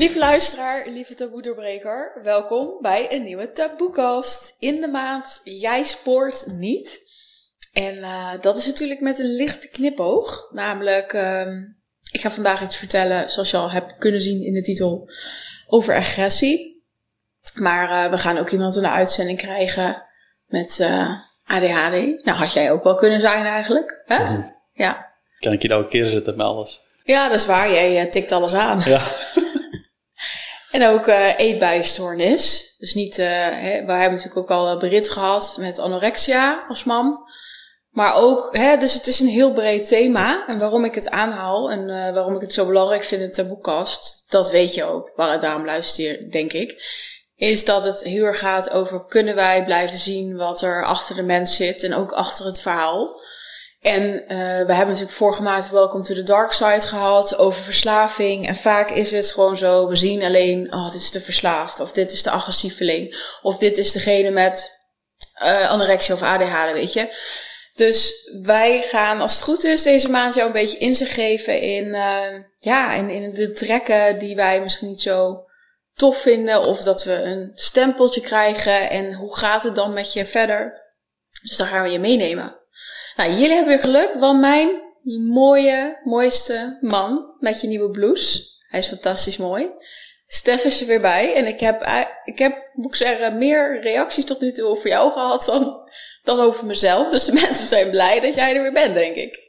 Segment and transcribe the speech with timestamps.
[0.00, 4.56] Lieve luisteraar, lieve taboedoorbreker, welkom bij een nieuwe taboekast.
[4.58, 7.00] In de maand Jij spoort niet.
[7.72, 10.48] En uh, dat is natuurlijk met een lichte knipoog.
[10.52, 11.46] Namelijk, uh,
[12.10, 15.10] ik ga vandaag iets vertellen, zoals je al hebt kunnen zien in de titel,
[15.66, 16.84] over agressie.
[17.54, 20.02] Maar uh, we gaan ook iemand in de uitzending krijgen
[20.46, 21.10] met uh,
[21.44, 22.24] ADHD.
[22.24, 24.02] Nou, had jij ook wel kunnen zijn eigenlijk.
[24.06, 24.24] Hè?
[24.24, 24.42] Mhm.
[24.72, 25.12] Ja.
[25.38, 26.80] Kan ik je nou een keer zetten met alles?
[27.04, 27.70] ja, dat is waar.
[27.70, 28.80] Jij tikt alles aan.
[28.84, 29.02] Ja.
[30.70, 32.74] En ook uh.
[32.78, 37.28] Dus niet, uh, hè, we hebben natuurlijk ook al berit gehad met anorexia als mam.
[37.90, 40.46] Maar ook, hè, dus het is een heel breed thema.
[40.46, 44.24] En waarom ik het aanhaal en waarom ik het zo belangrijk vind in de taboekast,
[44.28, 46.98] dat weet je ook, waar daarom luister denk ik.
[47.36, 51.22] Is dat het heel erg gaat over kunnen wij blijven zien wat er achter de
[51.22, 53.22] mens zit en ook achter het verhaal.
[53.80, 54.28] En uh,
[54.66, 58.48] we hebben natuurlijk vorige maand Welcome to the Dark Side gehad over verslaving.
[58.48, 61.80] En vaak is het gewoon zo, we zien alleen, oh, dit is de verslaafd.
[61.80, 63.16] Of dit is de agressieveling.
[63.42, 64.70] Of dit is degene met
[65.42, 67.08] uh, anorexia of ADHD, weet je.
[67.74, 71.86] Dus wij gaan, als het goed is, deze maand jou een beetje inzicht geven in,
[71.86, 75.44] uh, ja, in, in de trekken die wij misschien niet zo
[75.94, 76.62] tof vinden.
[76.62, 78.90] Of dat we een stempeltje krijgen.
[78.90, 80.88] En hoe gaat het dan met je verder?
[81.42, 82.59] Dus daar gaan we je meenemen.
[83.16, 84.68] Nou, jullie hebben weer geluk, want mijn
[85.28, 88.42] mooie, mooiste man met je nieuwe blouse.
[88.68, 89.70] Hij is fantastisch mooi.
[90.26, 91.34] Stef is er weer bij.
[91.34, 95.12] En ik heb, ik heb, moet ik zeggen, meer reacties tot nu toe over jou
[95.12, 95.90] gehad dan,
[96.22, 97.10] dan over mezelf.
[97.10, 99.48] Dus de mensen zijn blij dat jij er weer bent, denk ik.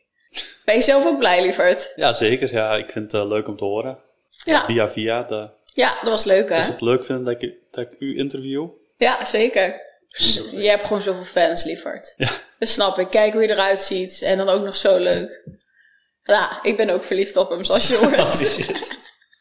[0.66, 1.94] Ben je zelf ook blij, lieverd?
[1.96, 2.54] Ja, zeker.
[2.54, 4.00] Ja, ik vind het uh, leuk om te horen.
[4.44, 4.66] Ja.
[4.66, 5.24] Via via.
[5.24, 6.60] De, ja, dat was leuk, hè?
[6.60, 8.68] Is het leuk vinden dat ik, dat ik u interview?
[8.98, 9.82] Ja, zeker.
[10.52, 12.14] Je hebt gewoon zoveel fans, lieverd.
[12.18, 12.30] Ja.
[12.60, 13.10] Dat snap ik.
[13.10, 14.22] Kijk hoe je eruit ziet.
[14.22, 15.44] En dan ook nog zo leuk.
[16.24, 18.20] Ja, ik ben ook verliefd op hem, zoals je hoort.
[18.20, 19.00] Oh, shit.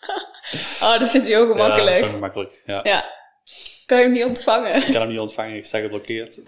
[0.82, 1.94] oh, dat vindt hij ook gemakkelijk.
[1.94, 2.62] Ja, dat is ook makkelijk.
[2.64, 2.80] Ja.
[2.82, 3.18] ja.
[3.86, 4.76] Kan je hem niet ontvangen?
[4.76, 6.40] Ik kan hem niet ontvangen, ik sta geblokkeerd.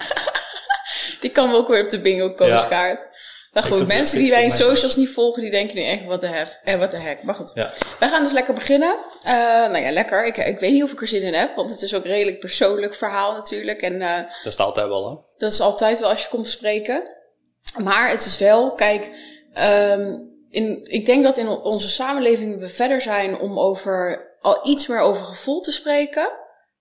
[1.20, 3.00] die kan we ook weer op de bingo kaart.
[3.00, 3.11] Ja.
[3.52, 6.26] Nou goed, mensen die wij in socials niet volgen, die denken nu echt, wat de
[6.26, 7.22] hef, eh, wat de hek.
[7.22, 7.70] Maar goed, ja.
[7.98, 8.96] wij gaan dus lekker beginnen.
[9.26, 10.26] Uh, nou ja, lekker.
[10.26, 12.10] Ik, ik weet niet of ik er zin in heb, want het is ook een
[12.10, 13.82] redelijk persoonlijk verhaal natuurlijk.
[13.82, 15.16] En, uh, dat is altijd wel, hè?
[15.36, 17.02] Dat is altijd wel als je komt spreken.
[17.82, 19.10] Maar het is wel, kijk,
[19.58, 24.86] um, in, ik denk dat in onze samenleving we verder zijn om over al iets
[24.86, 26.30] meer over gevoel te spreken.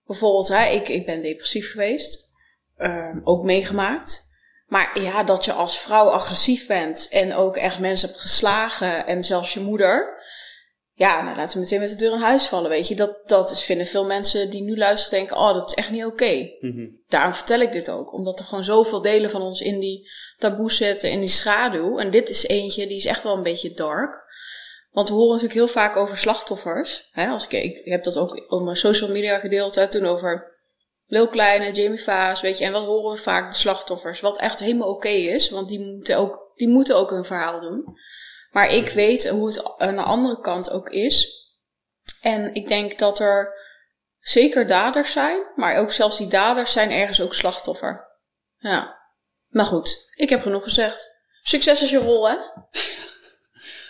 [0.05, 2.29] Bijvoorbeeld, hè, ik, ik ben depressief geweest,
[2.77, 4.30] um, ook meegemaakt.
[4.71, 9.23] Maar ja, dat je als vrouw agressief bent en ook echt mensen hebt geslagen en
[9.23, 10.23] zelfs je moeder.
[10.93, 12.95] Ja, nou laten we meteen met de deur in huis vallen, weet je.
[12.95, 16.05] Dat, dat is, vinden veel mensen die nu luisteren denken, oh, dat is echt niet
[16.05, 16.13] oké.
[16.13, 16.57] Okay.
[16.59, 17.01] Mm -hmm.
[17.07, 18.13] Daarom vertel ik dit ook.
[18.13, 21.97] Omdat er gewoon zoveel delen van ons in die taboe zitten, in die schaduw.
[21.97, 24.29] En dit is eentje, die is echt wel een beetje dark.
[24.91, 27.09] Want we horen natuurlijk heel vaak over slachtoffers.
[27.11, 27.27] Hè?
[27.27, 30.50] Als ik, ik heb dat ook op mijn social media gedeeld, hè, toen over
[31.11, 32.66] Lil Kleine, Jamie Vaas, weet je.
[32.66, 33.51] En wat horen we vaak?
[33.51, 34.19] De slachtoffers.
[34.19, 37.59] Wat echt helemaal oké okay is, want die moeten, ook, die moeten ook hun verhaal
[37.59, 37.97] doen.
[38.51, 41.47] Maar ik weet hoe het aan de andere kant ook is.
[42.22, 43.53] En ik denk dat er
[44.19, 48.07] zeker daders zijn, maar ook zelfs die daders zijn ergens ook slachtoffer.
[48.57, 48.99] Ja.
[49.47, 51.17] Maar goed, ik heb genoeg gezegd.
[51.41, 52.35] Succes is je rol, hè?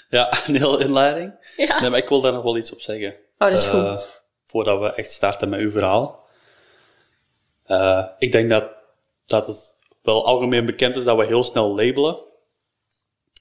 [0.10, 1.54] Ja, een hele inleiding.
[1.56, 1.82] Ja.
[1.82, 3.16] Nee, maar ik wil daar nog wel iets op zeggen.
[3.38, 4.24] Oh, dat is uh, goed.
[4.46, 6.21] Voordat we echt starten met uw verhaal.
[7.72, 8.64] Uh, ik denk dat,
[9.26, 12.18] dat het wel algemeen bekend is dat we heel snel labelen.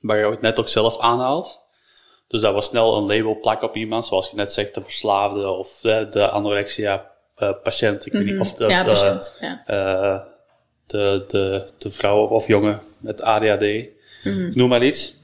[0.01, 1.61] Waar je het net ook zelf aanhaalt.
[2.29, 5.49] Dus dat we snel een label plakken op iemand, zoals je net zegt, de verslaafde
[5.49, 8.07] of de, de anorexia-patiënt.
[8.07, 8.73] ik weet niet of de, Mhm.
[8.73, 9.37] ja, de, patiënt.
[9.41, 9.63] Ja.
[9.71, 10.21] uh,
[10.87, 13.89] de, de, de vrouw of jongen met ADHD,
[14.25, 14.51] Mhm.
[14.55, 15.17] noem maar iets.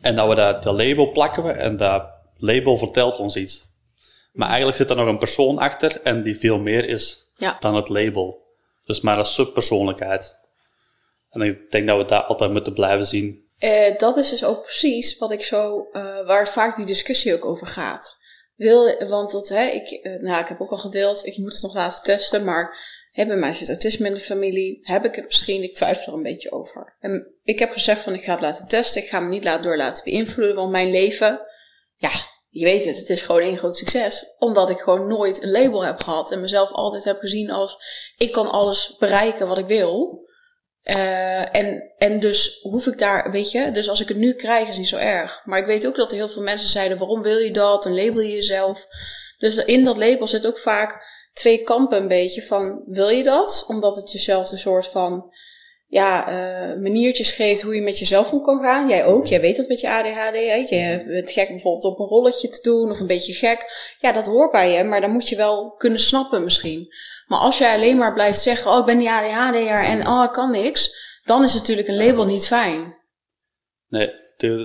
[0.00, 2.04] En dat we dat de label plakken we en dat
[2.38, 3.68] label vertelt ons iets.
[4.32, 7.56] Maar eigenlijk zit er nog een persoon achter en die veel meer is Ja.
[7.60, 8.42] dan het label.
[8.84, 10.38] Dus maar een subpersoonlijkheid.
[11.30, 13.48] En ik denk dat we daar altijd moeten blijven zien.
[13.58, 17.44] Eh, dat is dus ook precies wat ik zo, uh, waar vaak die discussie ook
[17.44, 18.18] over gaat.
[18.56, 21.62] Wil, want dat, hè, ik, uh, nou, ik heb ook al gedeeld, ik moet het
[21.62, 22.78] nog laten testen, maar
[23.12, 24.78] hè, bij mij zit autisme in de familie.
[24.82, 26.96] Heb ik het misschien, ik twijfel er een beetje over.
[27.00, 29.62] En ik heb gezegd van, ik ga het laten testen, ik ga me niet laten
[29.62, 31.40] door laten beïnvloeden, want mijn leven,
[31.96, 32.10] ja,
[32.50, 34.34] je weet het, het is gewoon één groot succes.
[34.38, 37.78] Omdat ik gewoon nooit een label heb gehad en mezelf altijd heb gezien als,
[38.16, 40.28] ik kan alles bereiken wat ik wil.
[40.84, 44.68] Uh, en, en dus hoef ik daar, weet je, dus als ik het nu krijg
[44.68, 45.42] is niet zo erg.
[45.44, 47.86] Maar ik weet ook dat er heel veel mensen zeiden, waarom wil je dat?
[47.86, 48.86] En label je jezelf.
[49.38, 51.02] Dus in dat label zit ook vaak
[51.32, 53.64] twee kampen een beetje van, wil je dat?
[53.68, 55.32] Omdat het jezelf een soort van,
[55.90, 58.88] ja, uh, maniertjes geeft hoe je met jezelf om kan gaan.
[58.88, 59.26] Jij ook.
[59.26, 60.34] Jij weet dat met je ADHD.
[60.34, 60.54] Hè?
[60.54, 63.94] Je bent gek bijvoorbeeld op een rolletje te doen of een beetje gek.
[63.98, 66.88] Ja, dat hoort bij je, maar dan moet je wel kunnen snappen misschien.
[67.26, 70.32] Maar als jij alleen maar blijft zeggen, oh, ik ben die ADHD'er en oh, ik
[70.32, 72.98] kan niks, dan is natuurlijk een label niet fijn.
[73.88, 74.12] Nee,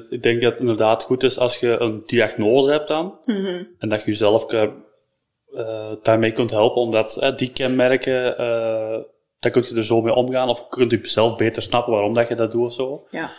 [0.10, 3.20] ik denk dat het inderdaad goed is als je een diagnose hebt dan.
[3.26, 4.72] Mm En dat je jezelf uh,
[6.02, 8.36] daarmee kunt helpen, omdat uh, die kenmerken
[9.54, 12.28] dan kun je er zo mee omgaan of kunt je zelf beter snappen waarom dat
[12.28, 13.08] je dat doet of zo.
[13.12, 13.32] Ja.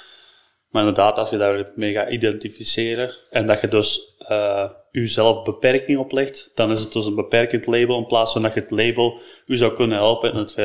[0.70, 6.50] Maar inderdaad, als je daarmee gaat identificeren en dat je dus uh, jezelf beperking oplegt,
[6.54, 9.56] dan is het dus een beperkend label in plaats van dat je het label u
[9.56, 10.56] zou kunnen helpen in, het,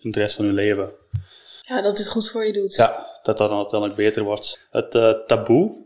[0.00, 0.92] in de rest van je leven.
[1.60, 2.74] Ja, dat het goed voor je doet.
[2.74, 4.66] Ja, dat dat dan uiteindelijk beter wordt.
[4.70, 5.76] Het uh, taboe,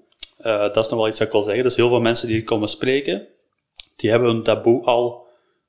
[0.41, 1.65] uh, dat is nog wel iets dat ik wil zeggen.
[1.65, 3.27] Dus heel veel mensen die komen spreken,
[3.97, 5.27] die hebben hun taboe al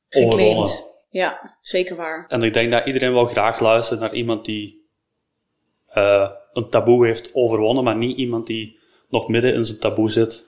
[0.10, 0.34] Geclaimd.
[0.34, 0.94] overwonnen.
[1.16, 2.26] Ja, zeker waar.
[2.28, 4.88] En ik denk dat iedereen wel graag luistert naar iemand die
[5.98, 8.80] uh, een taboe heeft overwonnen, maar niet iemand die
[9.10, 10.46] nog midden in zijn taboe zit.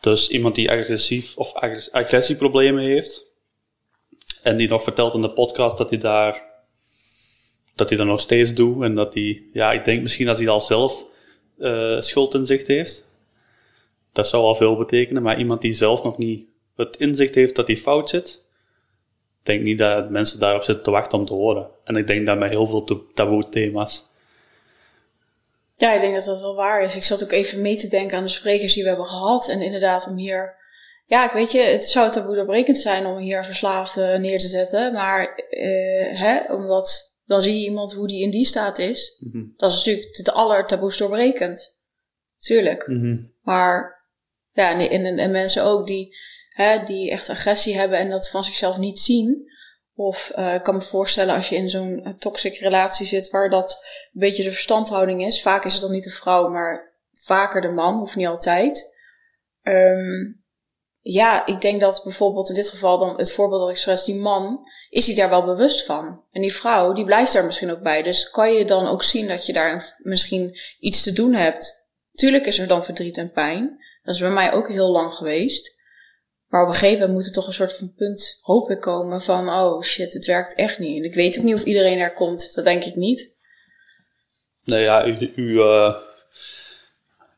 [0.00, 1.54] Dus iemand die agressief of
[1.92, 3.26] agressieproblemen heeft.
[4.42, 6.44] En die nog vertelt in de podcast dat hij daar,
[7.74, 8.82] dat hij dat nog steeds doet.
[8.82, 11.04] En dat hij, ja, ik denk misschien als hij al zelf
[11.58, 13.10] uh, schuld in zicht heeft.
[14.12, 15.22] Dat zou al veel betekenen.
[15.22, 18.48] Maar iemand die zelf nog niet het inzicht heeft dat hij fout zit
[19.42, 21.70] denk niet dat mensen daarop zitten te wachten om te horen.
[21.84, 24.08] En ik denk dat met heel veel taboe thema's.
[25.74, 26.96] Ja, ik denk dat dat wel waar is.
[26.96, 29.48] Ik zat ook even mee te denken aan de sprekers die we hebben gehad.
[29.48, 30.58] En inderdaad, om hier.
[31.06, 34.92] Ja, ik weet je, het zou taboe doorbrekend zijn om hier verslaafden neer te zetten.
[34.92, 39.16] Maar, uh, hè, omdat dan zie je iemand hoe die in die staat is.
[39.20, 39.52] Mm -hmm.
[39.56, 41.78] Dat is natuurlijk het aller taboes doorbrekend.
[42.38, 42.86] Tuurlijk.
[42.86, 43.32] Mm -hmm.
[43.42, 44.04] Maar,
[44.50, 46.16] ja, en, en, en mensen ook die
[46.50, 49.48] hè, die echt agressie hebben en dat van zichzelf niet zien.
[49.94, 53.70] Of uh, ik kan me voorstellen als je in zo'n toxic relatie zit waar dat
[54.12, 55.42] een beetje de verstandhouding is.
[55.42, 58.98] Vaak is het dan niet de vrouw, maar vaker de man, hoeft niet altijd.
[59.62, 60.40] Um,
[61.00, 64.14] ja, ik denk dat bijvoorbeeld in dit geval dan het voorbeeld dat ik stress, die
[64.14, 66.24] man, is hij daar wel bewust van.
[66.30, 68.02] En die vrouw, die blijft daar misschien ook bij.
[68.02, 71.88] Dus kan je dan ook zien dat je daar misschien iets te doen hebt.
[72.12, 73.78] Tuurlijk is er dan verdriet en pijn.
[74.02, 75.79] Dat is bij mij ook heel lang geweest.
[76.50, 79.22] Maar op een gegeven moment moet er toch een soort van punt, hoop ik, komen
[79.22, 80.96] van, oh shit, het werkt echt niet.
[80.96, 82.54] En ik weet ook niet of iedereen er komt.
[82.54, 83.36] Dat denk ik niet.
[84.64, 85.94] Nee, ja, u, u, uh,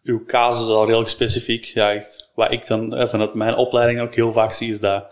[0.03, 1.65] uw casus is al redelijk specifiek.
[1.65, 2.03] Ja,
[2.35, 5.05] waar ik dan eh, vanuit mijn opleiding ook heel vaak zie, is dat,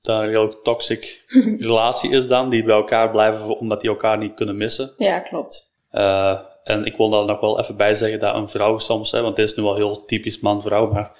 [0.00, 1.24] dat een heel toxic
[1.58, 4.94] relatie is dan, die bij elkaar blijven omdat die elkaar niet kunnen missen.
[4.96, 5.78] Ja, klopt.
[5.92, 9.22] Uh, en ik wil daar nog wel even bij zeggen dat een vrouw soms, hè,
[9.22, 11.16] want dit is nu wel heel typisch man-vrouw, maar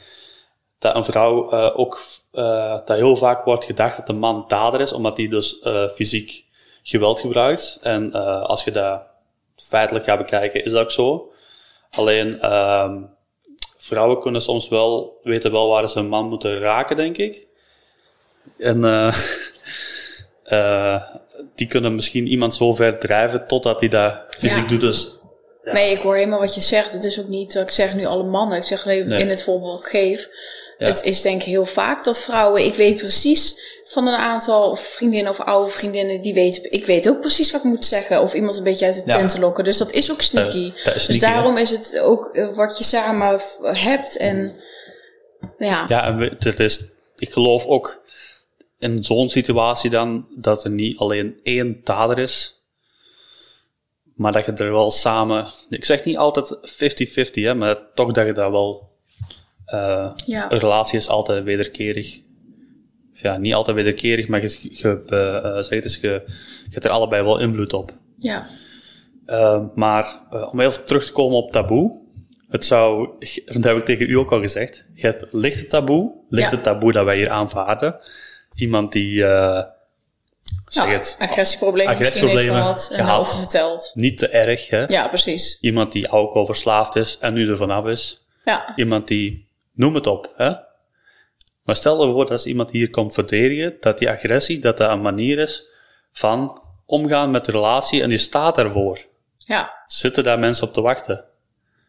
[0.78, 2.00] dat een vrouw uh, ook,
[2.32, 5.88] uh, dat heel vaak wordt gedacht dat de man dader is, omdat hij dus uh,
[5.88, 6.44] fysiek
[6.82, 7.78] geweld gebruikt.
[7.82, 8.12] En
[8.42, 9.02] als je dat
[9.56, 11.32] feitelijk gaat bekijken, is dat ook zo.
[11.90, 13.02] Alleen, ehm,
[13.78, 17.46] vrouwen kunnen soms wel, weten wel waar ze een man moeten raken, denk ik.
[18.58, 18.80] En
[21.54, 24.68] die kunnen misschien iemand zo ver drijven totdat hij dat fysiek ja.
[24.68, 24.80] doet.
[24.80, 25.16] Dus
[25.66, 25.72] ja.
[25.72, 26.92] Nee, ik hoor helemaal wat je zegt.
[26.92, 28.56] Het is ook niet dat ik zeg nu alle mannen.
[28.56, 29.20] Ik zeg alleen nee.
[29.20, 30.28] in het voorbeeld geef.
[30.78, 30.86] Ja.
[30.86, 35.32] Het is denk ik heel vaak dat vrouwen, ik weet precies van een aantal vriendinnen
[35.32, 38.20] of oude vriendinnen, die weten, ik weet ook precies wat ik moet zeggen.
[38.20, 39.64] Of iemand een beetje uit de tent te lokken.
[39.64, 40.56] Dus dat is ook sneaky.
[40.56, 44.16] Uh, is sneaky dus daarom is het ook uh, wat je samen hebt.
[44.16, 44.52] En
[45.58, 45.84] ja.
[45.88, 46.84] Ja, en het is,
[47.16, 48.04] ik geloof ook
[48.78, 52.60] in zo'n situatie dan dat er niet alleen één dader is.
[54.14, 56.56] Maar dat je er wel samen, ik zeg niet altijd
[57.28, 58.95] 50-50, hè, maar toch dat je daar wel
[59.74, 60.52] uh, ja.
[60.52, 62.20] Een relatie is altijd wederkerig.
[63.12, 66.22] Ja, niet altijd wederkerig, maar je, je, uh, zeg dus je,
[66.64, 67.92] je hebt er allebei wel invloed op.
[68.18, 68.46] Ja.
[69.26, 70.20] Uh, maar
[70.50, 72.04] om even terug te komen op taboe.
[72.48, 73.08] Het zou,
[73.44, 76.62] dat heb ik tegen u ook al gezegd, je hebt lichte taboe, lichte ja.
[76.62, 77.96] taboe dat wij hier aanvaarden.
[78.54, 79.18] Iemand die,
[80.68, 83.20] zeg het, agressieproblemen, agressieproblemen gehad en gehad.
[83.20, 83.90] over verteld.
[83.94, 84.84] Niet te erg, hè?
[84.84, 85.58] Ja, precies.
[85.60, 88.26] Iemand die alcoholverslaafd is en nu er vanaf is.
[88.44, 88.72] Ja.
[88.76, 89.45] Iemand die
[89.76, 90.52] Noem het op, hè.
[91.62, 94.90] Maar stel je voor dat als iemand hier komt verdedigen, dat die agressie, dat dat
[94.90, 95.66] een manier is
[96.12, 98.98] van omgaan met de relatie en die staat ervoor.
[99.36, 99.84] Ja.
[99.86, 101.24] Zitten daar mensen op te wachten?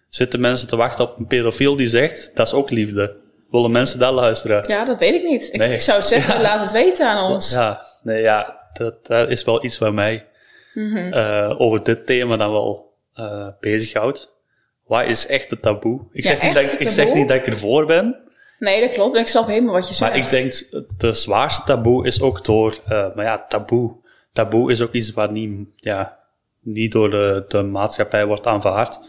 [0.10, 3.16] Zitten mensen te wachten op een pedofiel die zegt, dat is ook liefde?
[3.52, 4.68] Willen mensen dat luisteren?
[4.68, 5.50] Ja, dat weet ik niet.
[5.54, 5.74] Nee.
[5.74, 6.42] Ik zou zeggen, ja.
[6.42, 7.52] laat het weten aan ons.
[7.52, 10.28] Ja, nee, ja, dat, dat is wel iets waar mij
[10.74, 11.14] mm -hmm.
[11.14, 14.37] uh, over dit thema dan wel uh, bezighoudt.
[14.88, 16.02] Wat is echt het taboe?
[16.12, 18.26] Ik, Ja, zeg, niet dat, ik, ik zeg niet dat ik ervoor ben,
[18.60, 19.18] Nee, dat klopt.
[19.18, 20.12] Ik snap helemaal wat je zegt.
[20.12, 23.96] maar ik denk de zwaarste taboe is ook door, eh, maar ja, taboe.
[24.34, 26.20] Taboe is ook iets wat niet, ja,
[26.62, 29.00] niet door de, de maatschappij wordt aanvaard.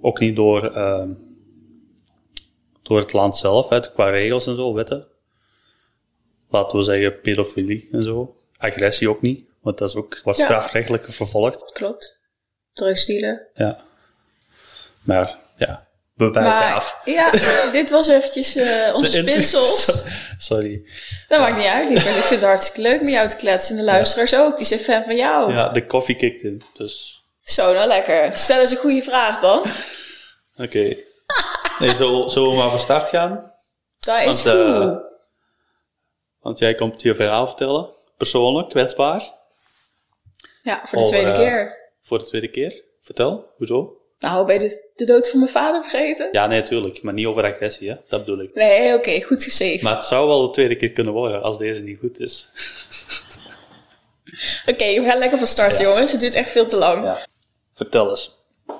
[0.00, 1.10] Ook niet door, ehm,
[2.82, 5.06] door het land zelf, hè, qua regels en zo, wetten.
[6.50, 8.36] Laten we zeggen pedofilie en zo.
[8.58, 10.44] Agressie ook niet, want dat is ook, wordt Ja.
[10.44, 11.72] strafrechtelijk vervolgd.
[11.72, 12.28] Klopt.
[12.72, 13.46] Drugsdealen.
[13.54, 13.84] Ja.
[15.06, 17.00] Maar ja, we Maar af.
[17.04, 17.30] ja,
[17.72, 20.02] dit was eventjes eh onze spinsels.
[20.36, 20.82] Sorry.
[21.28, 21.90] Dat maakt niet uit.
[21.90, 23.70] Ik vind het hartstikke leuk met jou te kletsen.
[23.70, 25.52] En de luisteraars ook, die zijn fan van jou.
[25.52, 28.36] Ja, de koffie kikt in, dus Zo, nou lekker.
[28.36, 29.62] Stel eens een goede vraag dan.
[30.56, 30.96] oké.
[31.78, 33.52] Nee, zullen, zullen we maar van start gaan?
[33.98, 34.50] Dat is Want, goed.
[34.50, 34.96] eh,
[36.40, 39.34] Want jij komt je verhaal vertellen, persoonlijk, kwetsbaar,
[40.62, 41.76] ja, voor de tweede eh, keer.
[42.02, 42.84] voor de tweede keer.
[43.02, 43.96] Vertel, hoezo?
[44.26, 46.28] Nou, ben je de, de dood van mijn vader vergeten?
[46.32, 47.96] Ja, nee, natuurlijk, maar niet over agressie, hè?
[48.08, 48.54] dat bedoel ik.
[48.54, 49.82] Nee, oké, goed gesaved.
[49.82, 52.50] Maar het zou wel de tweede keer kunnen worden als deze niet goed is.
[54.70, 56.12] Oké, we gaan lekker van start, jongens.
[56.12, 57.26] Het duurt echt veel te lang.
[57.74, 58.36] Vertel eens.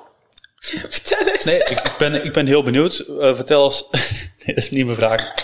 [0.96, 1.44] Vertel eens.
[1.44, 2.98] Nee, ik, ik ben, ik ben heel benieuwd.
[2.98, 3.86] Eh, vertel eens.
[4.44, 5.34] nee, dat is niet mijn vraag.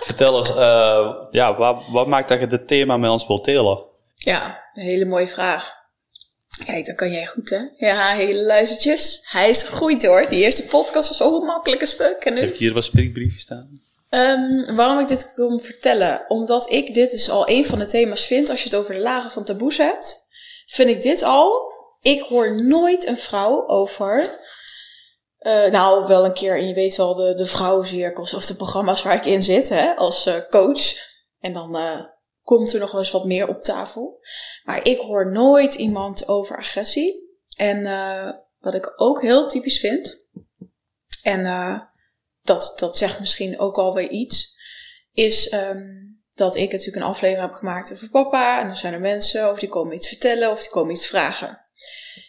[0.00, 3.84] Vertel eens, eh, ja, wat, wat maakt dat je dit thema met ons wilt delen?
[4.14, 5.81] Ja, een hele mooie vraag.
[6.66, 7.60] Kijk, dat kan jij goed, hè?
[7.76, 9.20] Ja, hele luistertjes.
[9.30, 10.28] Hij is gegroeid, hoor.
[10.28, 12.24] Die eerste podcast was zo makkelijk als fuck.
[12.24, 12.40] En nu?
[12.40, 13.80] Heb ik hier wat spreekbriefjes staan?
[14.08, 16.24] Ehm, waarom ik dit kom vertellen?
[16.28, 18.50] Omdat ik dit dus al een van de thema's vind.
[18.50, 20.16] Als je het over de lagen van taboes hebt,
[20.66, 21.72] vind ik dit al.
[22.02, 24.30] Ik hoor nooit een vrouw over.
[25.38, 29.02] eh, nou, wel een keer, en je weet wel, de, de vrouwencirkels of de programma's
[29.02, 30.94] waar ik in zit, hè, als eh, coach.
[31.40, 32.00] En dan eh,
[32.42, 34.20] komt er nog wel eens wat meer op tafel.
[34.64, 37.30] Maar ik hoor nooit iemand over agressie.
[37.56, 40.26] En eh, wat ik ook heel typisch vind,
[41.22, 41.80] en eh,
[42.42, 44.56] dat, dat zegt misschien ook alweer iets,
[45.12, 48.60] is ehm, dat ik natuurlijk een aflevering heb gemaakt over papa.
[48.60, 51.48] En dan zijn er mensen of die komen iets vertellen of die komen iets vragen.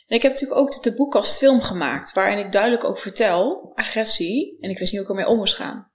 [0.07, 4.57] En ik heb natuurlijk ook de taboekast film gemaakt, waarin ik duidelijk ook vertel, agressie,
[4.59, 5.91] en ik wist niet hoe ik ermee om moest gaan.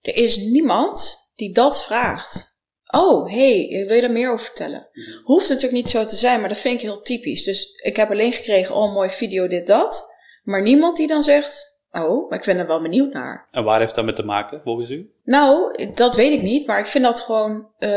[0.00, 2.55] Er is niemand die dat vraagt.
[2.90, 4.88] Oh, hey, wil je daar meer over vertellen?
[5.22, 7.44] Hoeft natuurlijk niet zo te zijn, maar dat vind ik heel typisch.
[7.44, 10.14] Dus ik heb alleen gekregen, oh, mooi video, dit, dat.
[10.44, 13.48] Maar niemand die dan zegt, oh, maar ik ben er wel benieuwd naar.
[13.50, 15.10] En waar heeft dat mee te maken, volgens u?
[15.24, 17.90] Nou, dat weet ik niet, maar ik vind dat gewoon eh,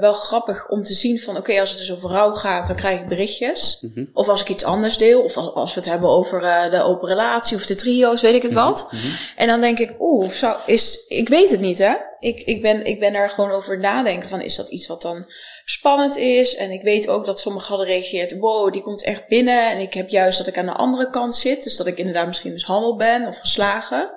[0.00, 3.00] wel grappig om te zien van, oké, als het dus over rouw gaat, dan krijg
[3.00, 3.78] ik berichtjes.
[3.80, 4.04] Mhm.
[4.12, 6.82] Of als ik iets anders deel, of als, als we het hebben over eh, de
[6.82, 8.90] open relatie of de trio's, weet ik het wat.
[9.36, 11.94] En dan denk ik, oeh, zou, is, ik weet het niet, hè.
[12.18, 15.26] Ik, ik, ben, ik ben er gewoon over nadenken van, is dat iets wat dan
[15.64, 16.56] spannend is?
[16.56, 19.70] En ik weet ook dat sommigen hadden gereageerd, wow, die komt echt binnen.
[19.70, 22.26] En ik heb juist dat ik aan de andere kant zit, dus dat ik inderdaad
[22.26, 24.10] misschien mishandeld ben of geslagen.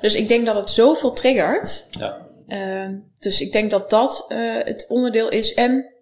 [0.00, 1.86] Dus ik denk dat het zoveel triggert.
[1.90, 2.26] Ja.
[2.46, 5.54] Ehm, dus ik denk dat dat eh, het onderdeel is.
[5.54, 5.92] En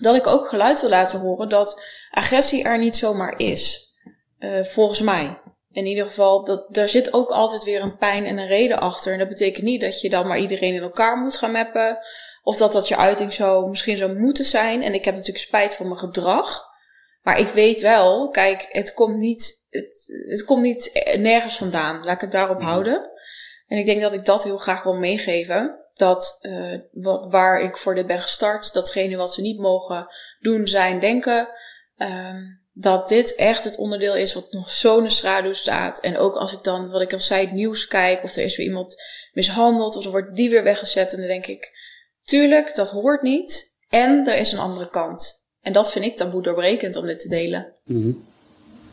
[0.00, 3.94] dat ik ook geluid wil laten horen dat agressie er niet zomaar is.
[4.38, 5.38] Eh, volgens mij.
[5.72, 9.12] In ieder geval, dat, daar zit ook altijd weer een pijn en een reden achter.
[9.12, 11.98] En dat betekent niet dat je dan maar iedereen in elkaar moet gaan mappen.
[12.46, 14.82] Of dat dat je uiting zo misschien zou moeten zijn.
[14.82, 16.64] En ik heb natuurlijk spijt van mijn gedrag.
[17.22, 22.04] Maar ik weet wel, kijk, het komt niet, het, het komt niet nergens vandaan.
[22.04, 23.10] Laat ik het daarop houden.
[23.66, 25.78] En ik denk dat ik dat heel graag wil meegeven.
[25.94, 30.06] Dat eh, wa- waar ik voor dit ben gestart, datgene wat ze niet mogen
[30.40, 31.48] doen, zijn, denken.
[31.96, 32.40] ehm,
[32.72, 36.00] dat dit echt het onderdeel is wat nog zo in de schaduw staat.
[36.00, 38.56] En ook als ik dan, wat ik al zei, het nieuws kijk, of er is
[38.56, 41.12] weer iemand mishandeld, of er wordt die weer weggezet.
[41.12, 41.84] En dan denk ik,
[42.26, 43.74] tuurlijk, dat hoort niet.
[43.88, 45.34] En er is een andere kant.
[45.60, 47.72] En dat vind ik taboe doorbrekend om dit te delen.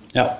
[0.07, 0.39] Ja.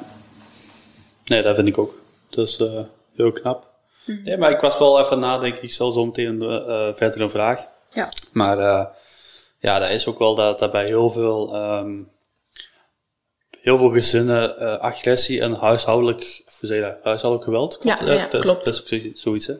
[1.26, 2.02] Nee, dat vind ik ook.
[2.30, 2.80] Dat is eh,
[3.16, 3.72] heel knap.
[4.06, 5.64] Nee, maar ik was wel even nadenken.
[5.64, 7.68] Ik stel zo meteen uh, verder een vraag.
[7.90, 8.10] Ja.
[8.32, 8.86] Maar eh,
[9.60, 12.02] ja, dat is ook wel dat, dat bij heel veel, ehm,
[13.62, 17.80] heel veel gezinnen eh, agressie en huishoudelijk, of hoe zeg je dat, huishoudelijk geweld.
[17.84, 18.66] Ja, Eh, ja, dat, klopt.
[18.66, 19.54] Dat is ook zoiets- zoiets, hè.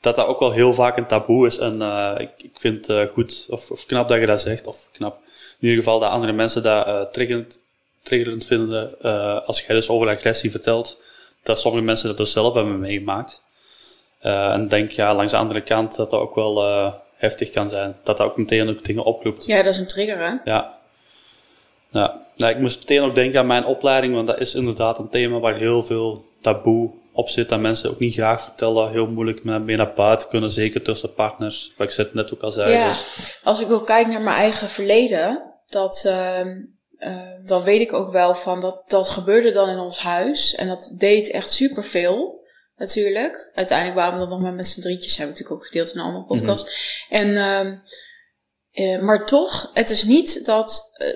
[0.00, 1.58] Dat dat ook wel heel vaak een taboe is.
[1.58, 4.66] En eh, ik, ik vind het eh, goed, of, of knap dat je dat zegt,
[4.66, 5.18] of knap.
[5.60, 7.58] In ieder geval dat andere mensen dat eh triggerend,
[8.02, 9.00] triggerend vinden.
[9.46, 11.00] als jij dus over agressie vertelt,
[11.42, 13.42] dat sommige mensen dat dus zelf hebben meegemaakt.
[14.20, 16.64] En denk ja, langs de andere kant dat dat ook wel
[17.14, 17.96] heftig kan zijn.
[18.02, 19.46] Dat dat ook meteen ook dingen oproept.
[19.46, 20.34] Ja, dat is een trigger, hè?
[20.44, 20.78] Ja.
[21.90, 22.26] Ja.
[22.36, 25.38] Nou, ik moest meteen ook denken aan mijn opleiding, want dat is inderdaad een thema
[25.38, 27.48] waar heel veel taboe op zit.
[27.48, 31.72] Dat mensen ook niet graag vertellen, heel moeilijk mee naar buiten kunnen, zeker tussen partners.
[31.76, 32.70] Wat ik net- net ook al zei.
[32.72, 36.56] Ja, Dus, als ik ook kijk naar mijn eigen verleden, dat, ehm,
[36.96, 40.54] eh, dan weet ik ook wel van dat dat gebeurde dan in ons huis.
[40.54, 42.38] En dat deed echt superveel,
[42.76, 43.50] natuurlijk.
[43.54, 46.00] Uiteindelijk waren we dan nog maar met z'n drietjes, hebben we natuurlijk ook gedeeld in
[46.00, 46.70] een andere podcast.
[47.08, 47.74] En, ehm,
[48.72, 51.08] eh, maar toch, het is niet dat, eh,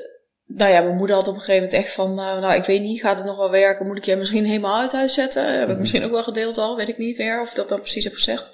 [0.46, 2.80] nou ja, mijn moeder had op een gegeven moment echt van, uh, nou ik weet
[2.82, 3.86] niet, gaat het nog wel werken?
[3.86, 5.52] Moet ik je misschien helemaal uit huis zetten?
[5.52, 5.80] Heb ik Mhm.
[5.80, 8.14] misschien ook wel gedeeld al, weet ik niet meer of ik dat dan precies heb
[8.14, 8.50] gezegd.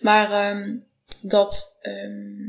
[0.00, 0.74] Maar ehm,
[1.22, 2.48] dat, ehm,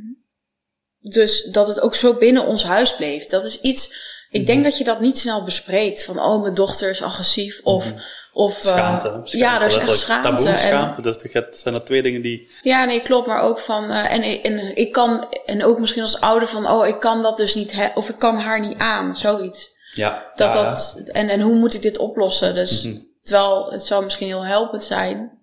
[0.99, 3.25] dus dat het ook zo binnen ons huis bleef.
[3.25, 3.95] Dat is iets,
[4.29, 6.03] ik denk dat je dat niet snel bespreekt.
[6.03, 7.93] Van, oh mijn dochter is agressief of...
[8.37, 9.07] of eh, Schaamte.
[9.07, 10.29] schaamte ja, er is echt schaamte.
[10.29, 11.01] Taboe, En- schaamte.
[11.01, 12.49] Dus er gaat- zijn er twee dingen die...
[12.61, 13.27] ja, nee, klopt.
[13.27, 16.87] Maar ook van, eh, en, en ik kan, en ook misschien als ouder van, oh,
[16.87, 19.73] ik kan dat dus niet, of ik kan haar niet aan, zoiets.
[19.93, 22.53] Ja, Dat, ja, dat, En, en hoe moet ik dit oplossen?
[22.55, 22.97] Dus, Mhm.
[23.23, 25.39] terwijl het zou misschien heel helpend zijn,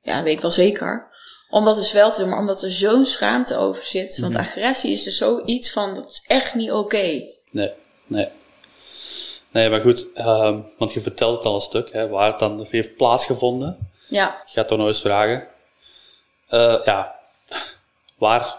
[0.00, 1.08] ja, dat weet ik wel zeker,
[1.50, 4.18] om dat dus wel te doen, maar omdat er zo'n schaamte over zit.
[4.18, 4.42] Want Mhm.
[4.42, 7.20] agressie is dus zoiets van, dat is echt niet oké.
[7.50, 7.72] Nee,
[8.06, 8.28] nee.
[9.52, 12.66] Nee, maar goed, ehm, want je vertelt het al een stuk, hè, waar het dan
[12.70, 13.90] heeft plaatsgevonden.
[14.06, 15.46] Ja, Ik ga het toch nog eens vragen.
[16.48, 17.14] Eh, ja,
[18.18, 18.56] waar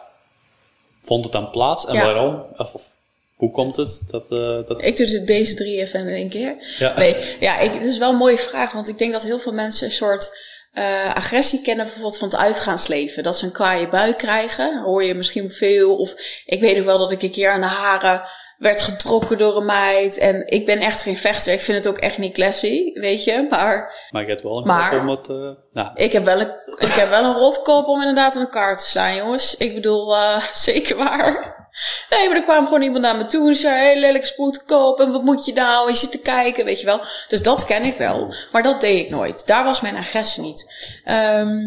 [1.01, 2.03] vond het dan plaats en Ja.
[2.03, 2.45] waarom?
[2.57, 2.91] Of, of
[3.35, 4.03] hoe komt het?
[4.11, 4.81] Dat, eh, dat...
[4.83, 6.55] ik doe de- deze drie even in één keer.
[6.79, 6.93] Ja.
[6.93, 9.53] Nee, ja, ik, het is wel een mooie vraag, want ik denk dat heel veel
[9.53, 10.37] mensen een soort
[10.73, 13.23] eh, agressie kennen, bijvoorbeeld van het uitgaansleven.
[13.23, 15.95] Dat ze een kwaaie bui krijgen, hoor je misschien veel.
[15.97, 16.13] Of
[16.45, 18.23] ik weet ook wel dat ik een keer aan de haren
[18.59, 20.17] werd getrokken door een meid.
[20.17, 23.45] En ik ben echt geen vechter, ik vind het ook echt niet classy, weet je.
[23.49, 25.29] Maar Maar je hebt wel een Maar- kop om het...
[25.29, 28.77] eh, nou, ik heb wel een, ik heb wel een rotkop om inderdaad aan elkaar
[28.77, 29.57] te slaan, jongens.
[29.57, 30.37] Ik bedoel, eh,
[30.67, 31.57] zeker waar.
[32.09, 35.11] Nee, maar er kwam gewoon iemand naar me toe en zei, hey, lelijk spoedkoop en
[35.11, 35.87] wat moet je nou?
[35.87, 37.01] En je zit te kijken, weet je wel.
[37.27, 38.33] Dus dat ken ik wel.
[38.51, 39.47] Maar dat deed ik nooit.
[39.47, 40.73] Daar was mijn agressie niet.
[41.03, 41.57] Ehm,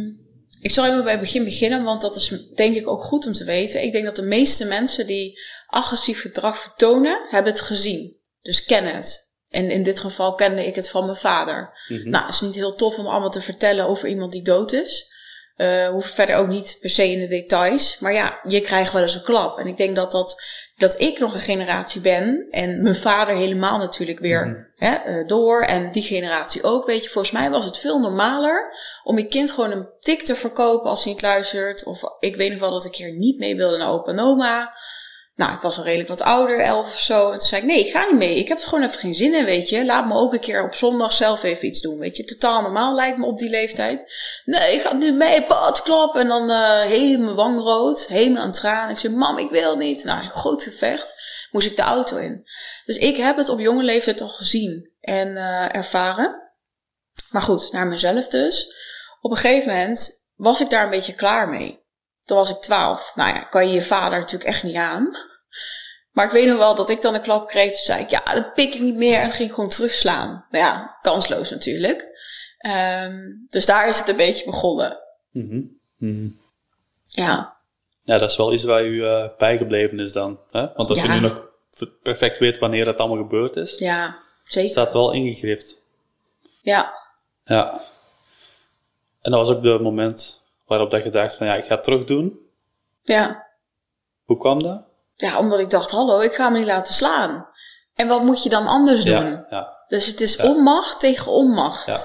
[0.63, 3.33] ik zal even bij het begin beginnen, want dat is denk ik ook goed om
[3.33, 3.83] te weten.
[3.83, 8.17] Ik denk dat de meeste mensen die agressief gedrag vertonen, hebben het gezien.
[8.43, 9.31] Dus kennen het.
[9.49, 11.73] En in dit geval kende ik het van mijn vader.
[11.89, 12.09] mhm.
[12.09, 15.11] Nou, het is niet heel tof om allemaal te vertellen over iemand die dood is.
[15.91, 17.99] Hoeft verder ook niet per se in de details.
[17.99, 19.59] Maar ja, je krijgt wel eens een klap.
[19.59, 20.43] En ik denk dat, dat,
[20.77, 22.47] dat ik nog een generatie ben.
[22.51, 25.63] En mijn vader helemaal natuurlijk weer hè, eh, door.
[25.63, 26.87] En die generatie ook.
[26.87, 30.35] Weet je, volgens mij was het veel normaler om je kind gewoon een tik te
[30.35, 31.85] verkopen als hij niet luistert.
[31.85, 34.13] Of ik weet nog wel dat ik hier niet mee wilde naar opa.
[35.35, 37.31] Nou, ik was al redelijk wat ouder, elf of zo.
[37.31, 38.37] En toen zei ik, nee, ik ga niet mee.
[38.37, 39.85] Ik heb er gewoon even geen zin in, weet je.
[39.85, 42.25] Laat me ook een keer op zondag zelf even iets doen, weet je.
[42.25, 44.13] Totaal normaal lijkt me op die leeftijd.
[44.45, 45.47] Nee, ik ga nu mee,
[45.85, 46.17] klap.
[46.17, 48.91] En dan eh helemaal wangrood, helemaal aan tranen.
[48.91, 50.05] Ik zei, mam, ik wil niet.
[50.05, 51.15] Nou, groot gevecht.
[51.51, 52.49] Moest ik de auto in.
[52.85, 56.53] Dus ik heb het op jonge leeftijd al gezien en eh, ervaren.
[57.31, 58.75] Maar goed, naar mezelf dus.
[59.25, 61.81] Op een gegeven moment was ik daar een beetje klaar mee.
[62.25, 63.13] Toen was ik twaalf.
[63.15, 65.17] Nou ja, kan je je vader natuurlijk echt niet aan.
[66.11, 67.71] Maar ik weet nog wel dat ik dan een klap kreeg.
[67.71, 69.19] Toen zei ik, ja, dat pik ik niet meer.
[69.21, 70.47] En ging ik gewoon terugslaan.
[70.51, 72.21] Maar ja, kansloos natuurlijk.
[72.59, 73.17] Ehm,
[73.49, 74.99] dus daar is het een beetje begonnen.
[75.31, 75.61] Mhm.
[75.97, 76.29] Mhm.
[77.05, 77.57] Ja,
[78.05, 80.41] Ja, dat is wel iets waar u eh, bijgebleven is dan.
[80.51, 80.61] Hè?
[80.75, 81.05] Want als Ja.
[81.05, 81.43] je nu nog
[82.03, 84.71] perfect weet wanneer dat allemaal gebeurd is, ja, zeker.
[84.71, 85.81] staat wel ingegrift.
[86.63, 86.93] Ja,
[87.45, 87.81] Ja.
[89.23, 91.85] En dat was ook de moment waarop dat je dacht van ja, ik ga het
[91.85, 92.39] terug doen.
[93.03, 93.51] ja.
[94.25, 94.83] Hoe kwam dat?
[95.15, 97.49] Ja, omdat ik dacht, hallo, ik ga me niet laten slaan.
[97.95, 99.15] En wat moet je dan anders doen?
[99.15, 99.71] Ja, ja.
[99.89, 100.45] Dus het is Ja.
[100.49, 101.87] onmacht tegen onmacht.
[101.87, 101.97] Ja.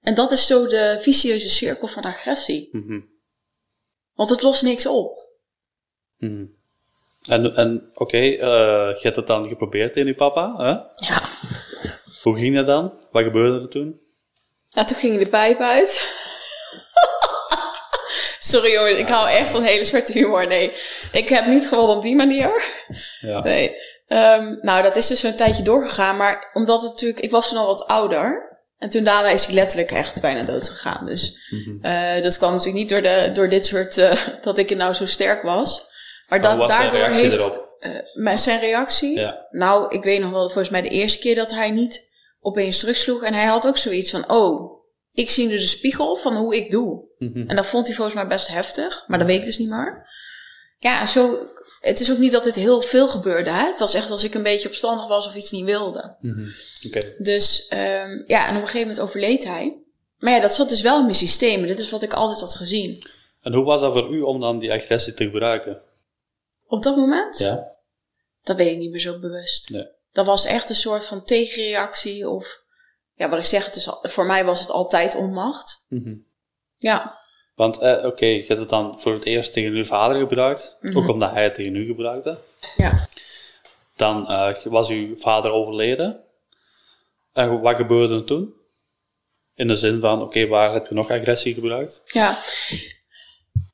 [0.00, 2.68] En dat is zo de vicieuze cirkel van agressie.
[2.72, 3.00] Mhm.
[4.14, 5.16] Want het lost niks op.
[6.18, 6.44] Mhm.
[7.22, 8.38] En, en oké, eh,
[8.94, 10.54] je hebt het dan geprobeerd in je papa.
[10.56, 10.70] Hè?
[11.06, 11.20] Ja.
[12.22, 12.92] Hoe ging dat dan?
[13.10, 14.00] Wat gebeurde er toen?
[14.70, 16.11] Nou, toen ging de pijp uit.
[18.52, 20.46] Sorry jongens, ik hou echt van hele zwarte humor.
[20.46, 20.72] Nee,
[21.12, 22.62] ik heb niet gewonnen op die manier.
[23.20, 23.40] Ja.
[23.40, 23.76] Nee.
[24.08, 26.16] Ehm, nou, dat is dus zo'n tijdje doorgegaan.
[26.16, 27.20] Maar omdat het natuurlijk...
[27.20, 28.50] Ik was toen al wat ouder.
[28.78, 31.06] En toen daarna is hij letterlijk echt bijna dood gegaan.
[31.06, 31.84] Dus Mhm.
[31.84, 33.98] eh, dat kwam natuurlijk niet door, de, door dit soort...
[33.98, 34.12] eh,
[34.42, 35.88] dat ik nou zo sterk was.
[36.28, 37.34] Maar Hoe dat, was zijn daardoor reactie heeft...
[37.36, 37.76] erop?
[37.80, 39.18] eh, mijn, zijn reactie?
[39.18, 39.46] Ja.
[39.50, 42.10] Nou, ik weet nog wel, volgens mij de eerste keer dat hij niet
[42.40, 43.22] opeens terugsloeg.
[43.22, 44.80] En hij had ook zoiets van, oh,
[45.12, 47.04] ik zie nu de spiegel van hoe ik doe.
[47.18, 47.48] Mhm.
[47.48, 50.06] En dat vond hij volgens mij best heftig, maar dat weet ik dus niet meer.
[50.78, 51.46] Ja, en zo,
[51.80, 53.50] het is ook niet dat dit heel veel gebeurde.
[53.50, 53.66] Hè?
[53.66, 56.16] Het was echt als ik een beetje opstandig was of iets niet wilde.
[56.20, 56.44] Mhm.
[57.18, 59.76] Dus ehm, ja, en op een gegeven moment overleed hij.
[60.18, 61.66] Maar ja, dat zat dus wel in mijn systeem.
[61.66, 63.06] Dit is wat ik altijd had gezien.
[63.40, 65.82] En hoe was dat voor u om dan die agressie te gebruiken?
[66.66, 67.76] Op dat moment, Ja.
[68.42, 69.70] dat weet ik niet meer zo bewust.
[69.70, 69.86] Nee.
[70.12, 72.61] Dat was echt een soort van tegenreactie of...
[73.14, 75.86] Ja, wat ik zeg, het is, voor mij was het altijd onmacht.
[75.88, 76.14] Mhm.
[76.76, 77.20] Ja,
[77.54, 80.76] Want eh, oké, je hebt het dan voor het eerst tegen uw vader gebruikt.
[80.80, 80.98] Mhm.
[80.98, 82.38] Ook omdat hij het tegen u gebruikte.
[82.76, 83.06] ja.
[83.96, 86.20] Dan eh, was uw vader overleden.
[87.32, 88.54] En wat gebeurde er toen?
[89.54, 92.02] In de zin van, oké, waar heb je nog agressie gebruikt?
[92.04, 92.38] Ja.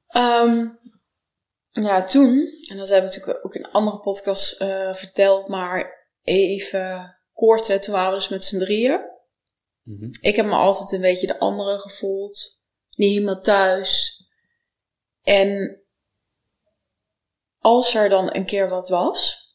[0.09, 0.67] Ehm,
[1.71, 6.07] ja, toen, en dat heb ik natuurlijk ook in een andere podcast eh, verteld, maar
[6.23, 9.01] even kort, hè, toen waren we dus met z'n drieën.
[9.89, 10.09] Mhm.
[10.21, 12.63] Ik heb me altijd een beetje de andere gevoeld.
[12.97, 14.23] Niet helemaal thuis.
[15.23, 15.81] En
[17.59, 19.49] als er dan een keer wat was,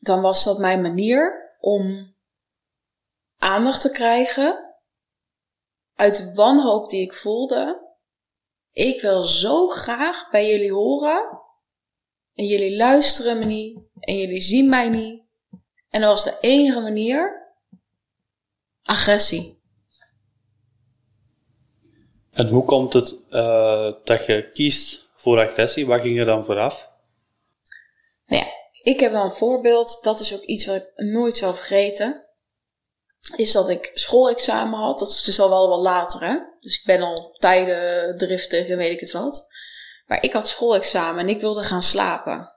[0.00, 2.14] dan was dat mijn manier om
[3.38, 4.76] aandacht te krijgen
[5.94, 7.92] uit de wanhoop die ik voelde.
[8.72, 11.40] Ik wil zo graag bij jullie horen.
[12.34, 13.78] En jullie luisteren me niet.
[14.00, 15.22] En jullie zien mij niet.
[15.88, 17.43] En dat was de enige manier.
[18.84, 19.62] Agressie.
[22.30, 25.86] En hoe komt het eh, dat je kiest voor agressie?
[25.86, 26.90] Waar ging je dan vooraf?
[28.26, 28.48] Nou ja,
[28.82, 29.98] ik heb wel een voorbeeld.
[30.02, 32.24] Dat is ook iets wat ik nooit zal vergeten.
[33.36, 34.98] Is dat ik schoolexamen had.
[34.98, 36.38] Dat is dus al wel wat later, hè.
[36.60, 39.46] Dus ik ben al tijden driftig en weet ik het wat.
[40.06, 42.52] Maar ik had schoolexamen en ik wilde gaan slapen.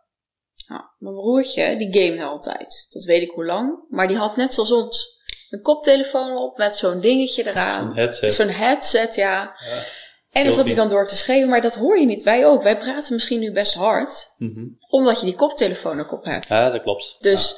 [0.67, 2.85] Nou, mijn broertje, die gamede altijd.
[2.89, 3.85] Dat weet ik hoe lang.
[3.89, 5.16] Maar die had net zoals ons
[5.49, 7.87] een koptelefoon op met zo'n dingetje eraan.
[7.89, 8.33] Een headset.
[8.33, 9.55] Zo'n headset, ja.
[9.69, 9.83] Ja.
[10.31, 12.23] En dan zat hij dan door te schreeuwen, maar dat hoor je niet.
[12.23, 12.63] Wij ook.
[12.63, 14.65] Wij praten misschien nu best hard, Mhm.
[14.89, 16.47] omdat je die koptelefoon ook op hebt.
[16.47, 17.15] Ja, dat klopt.
[17.19, 17.55] Dus,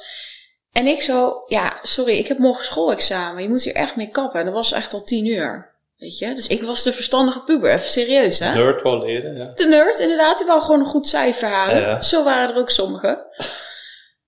[0.72, 3.42] en ik zo, ja, sorry, ik heb morgen schoolexamen.
[3.42, 4.38] Je moet hier echt mee kappen.
[4.40, 5.68] En dat was echt al tien uur.
[5.96, 6.34] Weet je?
[6.34, 7.72] Dus ik was de verstandige puber.
[7.72, 8.54] Even serieus, hè?
[8.54, 9.52] Nerd wel leren, ja.
[9.54, 10.38] De nerd, inderdaad.
[10.38, 11.80] Die wou gewoon een goed cijfer halen.
[11.80, 12.00] Ja.
[12.00, 13.26] Zo waren er ook sommigen.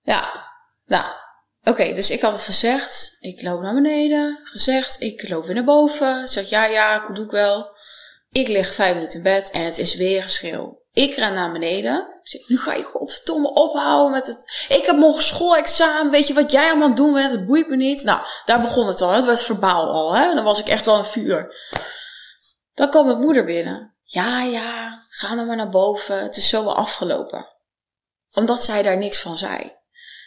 [0.01, 0.47] Ja,
[0.85, 1.05] nou,
[1.63, 1.93] oké.
[1.93, 3.17] dus ik had het gezegd.
[3.19, 4.39] Ik loop naar beneden.
[4.43, 6.29] Gezegd, ik loop weer naar boven.
[6.29, 7.77] Zeg, ja, ja, doe ik wel.
[8.31, 10.81] Ik lig vijf minuten in bed en het is weer geschreeuw.
[10.91, 12.19] Ik ren naar beneden.
[12.23, 14.65] Zeg, nu ga je godverdomme ophouden met het...
[14.69, 16.11] Ik heb morgen schoolexamen.
[16.11, 17.31] Weet je wat jij allemaal aan het doen bent?
[17.31, 18.03] Het boeit me niet.
[18.03, 19.11] Nou, daar begon het al.
[19.11, 20.33] Het werd verbaal al, hè.
[20.33, 21.55] Dan was ik echt wel een vuur.
[22.73, 23.95] Dan kwam mijn moeder binnen.
[24.03, 26.23] Ja, ja, ga dan maar naar boven.
[26.23, 27.47] Het is zo wel afgelopen.
[28.33, 29.81] Omdat zij daar niks van zei.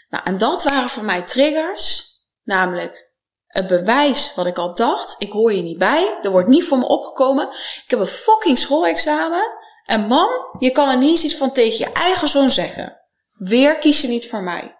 [0.08, 2.14] Nou, en dat waren voor mij triggers.
[2.42, 3.12] Namelijk
[3.46, 5.14] het bewijs wat ik al dacht.
[5.18, 6.18] Ik hoor je niet bij.
[6.22, 7.48] Er wordt niet voor me opgekomen.
[7.84, 9.54] Ik heb een fucking schoolexamen.
[9.84, 13.00] En mam, je kan er niet eens iets van tegen je eigen zoon zeggen.
[13.38, 14.76] Weer kies je niet voor mij.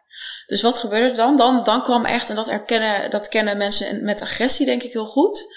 [0.47, 1.37] Dus wat gebeurde er dan?
[1.37, 5.07] Dan, dan kwam echt, en dat erkennen, dat kennen mensen met agressie denk ik heel
[5.07, 5.55] goed.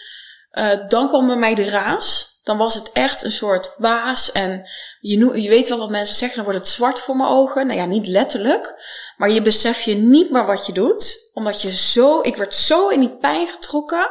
[0.49, 2.39] Eh, dan kwam bij mij de raas.
[2.43, 4.31] Dan was het echt een soort waas.
[4.31, 7.67] En je, je weet wel wat mensen zeggen, dan wordt het zwart voor mijn ogen.
[7.67, 8.75] Nou ja, niet letterlijk.
[9.19, 11.29] Maar je besef je niet meer wat je doet.
[11.33, 14.09] Omdat je zo, ik werd zo in die pijn getrokken.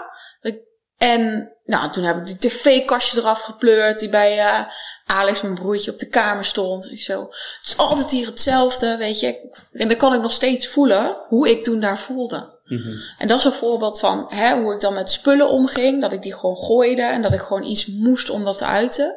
[0.97, 3.99] En nou, toen heb ik die tv-kastje eraf gepleurd.
[3.99, 4.64] Die bij eh,
[5.07, 6.90] Alex, mijn broertje, op de kamer stond.
[6.90, 9.59] Ik zo, het is altijd hier hetzelfde, weet je.
[9.73, 12.61] En dan kan ik nog steeds voelen hoe ik toen daar voelde.
[12.64, 12.97] Mhm.
[13.18, 16.01] En dat is een voorbeeld van hè, hoe ik dan met spullen omging.
[16.01, 19.16] Dat ik die gewoon gooide en dat ik gewoon iets moest om dat te uiten.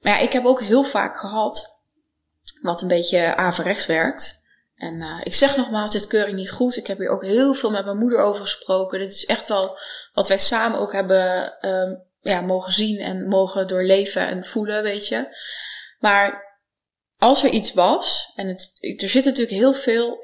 [0.00, 1.80] Maar ja, ik heb ook heel vaak gehad,
[2.62, 4.41] wat een beetje averechts werkt.
[4.82, 6.76] En eh, ik zeg nogmaals, dit keur ik niet goed.
[6.76, 8.98] Ik heb hier ook heel veel met mijn moeder over gesproken.
[8.98, 9.78] Dit is echt wel
[10.12, 15.08] wat wij samen ook hebben ehm, ja, mogen zien en mogen doorleven en voelen, weet
[15.08, 15.36] je.
[15.98, 16.58] Maar
[17.18, 20.18] als er iets was, en het, er zit natuurlijk heel veel,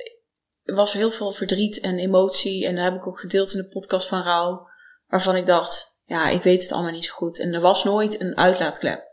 [0.64, 2.66] was heel veel verdriet en emotie.
[2.66, 4.68] En dat heb ik ook gedeeld in de podcast van Rauw.
[5.07, 7.38] Waarvan ik dacht, ja, ik weet het allemaal niet zo goed.
[7.38, 9.07] En er was nooit een uitlaatklep.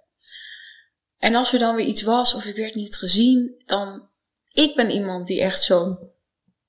[1.17, 4.13] En als er dan weer iets was of ik werd niet gezien, dan...
[4.55, 5.97] Ik ben iemand die echt zo'n...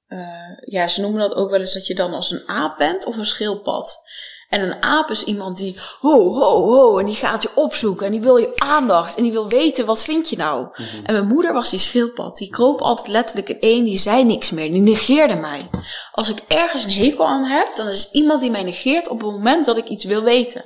[0.06, 0.18] eh,
[0.64, 3.16] ja, ze noemen dat ook wel eens dat je dan als een aap bent of
[3.16, 4.04] een schildpad.
[4.48, 8.12] En een aap is iemand die ho, ho, ho, en die gaat je opzoeken en
[8.12, 10.68] die wil je aandacht en die wil weten wat vind je nou.
[11.04, 14.50] En mijn moeder was die schildpad, die kroop altijd letterlijk in één, die zei niks
[14.50, 15.68] meer, die negeerde mij.
[16.12, 19.30] Als ik ergens een hekel aan heb, dan is iemand die mij negeert op het
[19.30, 20.64] moment dat ik iets wil weten.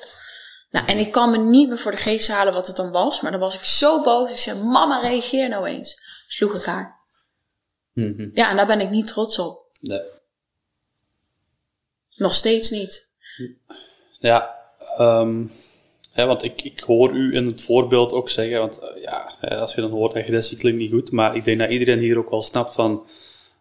[0.71, 3.21] Nou, en ik kan me niet meer voor de geest halen wat het dan was,
[3.21, 4.31] maar dan was ik zo boos.
[4.31, 6.01] Ik zei, mama, reageer nou eens.
[6.27, 7.00] Sloeg ik haar.
[8.01, 8.29] Mhm.
[8.33, 9.67] Ja, en daar ben ik niet trots op.
[9.81, 10.01] Nee.
[12.17, 13.11] Nog steeds niet.
[14.19, 14.57] Ja,
[14.97, 15.47] ehm,
[16.13, 19.75] hè, want ik, ik hoor u in het voorbeeld ook zeggen, want eh, ja, als
[19.75, 22.43] je dan hoort agressie klinkt niet goed, maar ik denk dat iedereen hier ook wel
[22.43, 23.07] snapt van,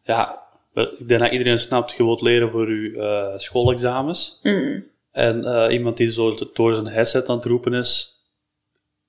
[0.04, 4.40] ja, ik denk dat iedereen snapt, je wilt leren voor je eh, schoolexamens.
[4.44, 4.86] Mm.
[5.12, 8.20] En eh, iemand die zo door zijn headset aan het roepen is,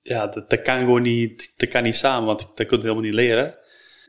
[0.01, 3.03] ja, dat, dat kan gewoon niet, dat kan niet samen, want dat kun je helemaal
[3.03, 3.57] niet leren.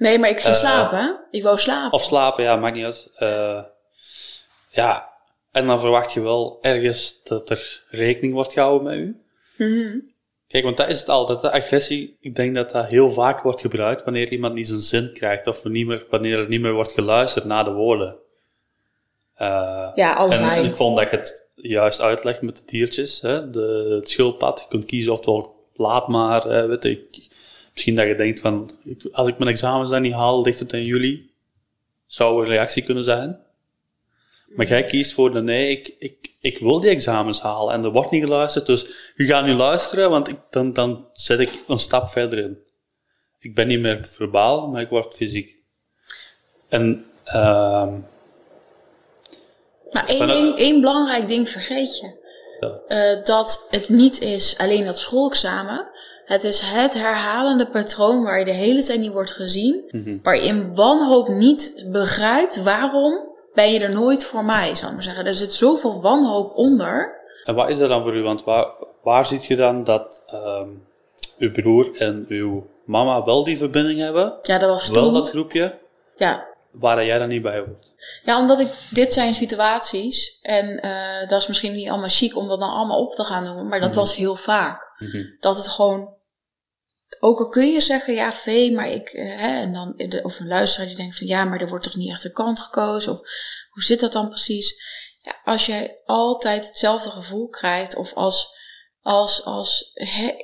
[0.03, 1.21] Nee, maar ik ging Eh, slapen?
[1.31, 1.93] Ik wou slapen.
[1.93, 3.09] Of slapen, ja, maakt niet uit.
[3.15, 3.63] Eh,
[4.71, 5.09] ja,
[5.53, 9.21] en dan verwacht je wel ergens dat er rekening wordt gehouden met u.
[9.67, 9.99] Mhm.
[10.49, 11.41] Kijk, want dat is het altijd.
[11.41, 15.13] De agressie, ik denk dat dat heel vaak wordt gebruikt wanneer iemand niet zijn zin
[15.13, 15.47] krijgt.
[15.47, 18.17] Of niet meer, wanneer er niet meer wordt geluisterd naar de woorden.
[19.35, 20.61] Eh, Ja, allebei.
[20.61, 23.21] En ik vond dat je het juist uitlegt met de diertjes.
[23.21, 23.51] Hè?
[23.51, 26.69] De, het schildpad, je kunt kiezen oftewel laat maar.
[26.69, 27.32] weet ik,
[27.73, 28.71] misschien dat je denkt van,
[29.13, 31.31] als ik mijn examens dan niet haal, ligt het aan jullie.
[32.07, 33.41] zou een reactie kunnen zijn.
[34.47, 37.91] Maar jij kiest voor de nee, ik, ik, ik wil die examens halen en er
[37.91, 41.79] wordt niet geluisterd, dus je gaat nu luisteren, want ik, dan, dan zet ik een
[41.79, 42.59] stap verder in.
[43.39, 45.57] Ik ben niet meer verbaal, maar ik word fysiek.
[46.69, 48.01] En ehm
[49.91, 52.21] Maar één, ding, één belangrijk ding vergeet je.
[52.61, 52.81] ja.
[52.89, 55.91] Eh, dat het niet is alleen dat schoolexamen.
[56.25, 59.85] Het is het herhalende patroon waar je de hele tijd niet wordt gezien.
[59.91, 60.19] Mhm.
[60.23, 63.21] Waar je in wanhoop niet begrijpt waarom
[63.55, 65.27] ben je er nooit voor mij, zou ik maar zeggen.
[65.27, 67.21] Er zit zoveel wanhoop onder.
[67.45, 68.23] En wat is dat dan voor u?
[68.23, 68.67] Want waar,
[69.03, 70.69] waar ziet je dan dat ehm
[71.39, 74.35] uw broer en uw mama wel die verbinding hebben?
[74.43, 75.15] Ja, dat was Wel toen.
[75.15, 75.79] dat groepje,
[76.17, 76.47] Ja.
[76.73, 77.87] Waar jij dan niet bij hoort.
[78.25, 80.39] ja, omdat ik, dit zijn situaties.
[80.41, 83.45] En eh, dat is misschien niet allemaal chic om dat dan allemaal op te gaan
[83.45, 83.69] doen.
[83.69, 84.95] Maar dat was heel vaak.
[84.99, 85.25] Mhm.
[85.41, 86.15] dat het gewoon.
[87.21, 89.09] Ook al kun je zeggen, ja, vee, maar ik.
[89.09, 91.85] eh, hè, en dan, de- of een luisteraar die denkt van ja, maar er wordt
[91.85, 93.13] toch niet echt een kant gekozen?
[93.13, 93.21] Of
[93.71, 94.83] hoe zit dat dan precies?
[95.21, 98.61] Ja, als jij altijd hetzelfde gevoel krijgt, of als.
[99.03, 100.35] als, als hè,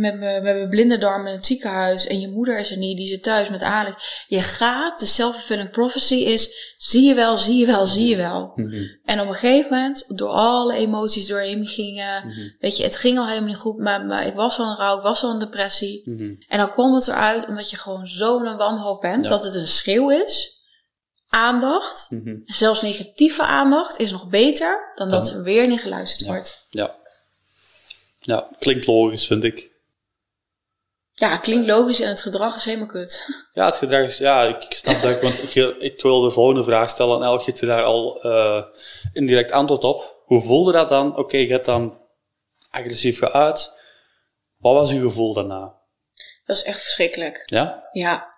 [0.00, 2.96] met mijn met mijn blinde darm in het ziekenhuis en je moeder is er niet,
[2.96, 4.24] die zit thuis met Alex.
[4.28, 8.52] Je gaat, de self-fulfilling prophecy is, zie je wel, zie je wel, zie je wel.
[8.54, 8.82] Mhm.
[9.04, 12.40] En op een gegeven moment, door alle emoties doorheen gingen, Mhm.
[12.60, 14.96] weet je, het ging al helemaal niet goed, maar, maar ik was al in rouw,
[14.96, 16.02] ik was al in depressie.
[16.04, 16.34] Mhm.
[16.48, 19.28] En dan kwam het eruit omdat je gewoon zo'n wanhoop bent, Ja.
[19.30, 20.58] dat het een schreeuw is.
[21.28, 22.36] Aandacht, Mhm.
[22.44, 26.32] zelfs negatieve aandacht, is nog beter dan dat er weer niet geluisterd Ja.
[26.32, 26.66] wordt.
[26.70, 26.94] Ja.
[28.20, 29.69] Ja, klinkt logisch, vind ik.
[31.20, 33.28] Ja, klinkt logisch en het gedrag is helemaal kut.
[33.52, 36.64] Ja, het gedrag is, ja, ik, ik snap dat, want ik, ik wil de volgende
[36.64, 38.64] vraag stellen en elk geeft je daar al eh,
[39.12, 40.22] indirect antwoord op.
[40.24, 41.16] Hoe voelde dat dan?
[41.16, 41.98] Oké, je hebt dan
[42.70, 43.72] agressief geuit.
[44.56, 45.74] Wat was uw gevoel daarna?
[46.44, 47.42] Dat is echt verschrikkelijk.
[47.46, 47.84] Ja?
[47.92, 48.28] Ja,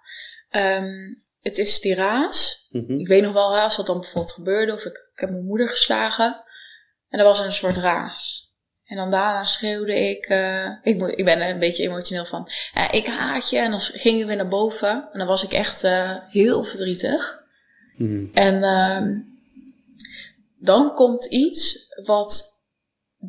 [0.53, 2.67] Ehm, het is die raas.
[2.71, 2.99] Mhm.
[2.99, 5.69] Ik weet nog wel, als dat dan bijvoorbeeld gebeurde, of ik, ik heb mijn moeder
[5.69, 6.45] geslagen.
[7.09, 8.52] En er was een soort raas.
[8.93, 12.49] En dan daarna schreeuwde ik, eh, ik, moet- ik ben er een beetje emotioneel van,
[12.75, 13.59] eh, ik haat je.
[13.59, 15.09] En dan ging ik weer naar boven.
[15.13, 17.39] En dan was ik echt eh, heel verdrietig.
[17.97, 18.25] Mhm.
[18.35, 19.15] En ehm,
[20.59, 22.45] dan komt iets wat,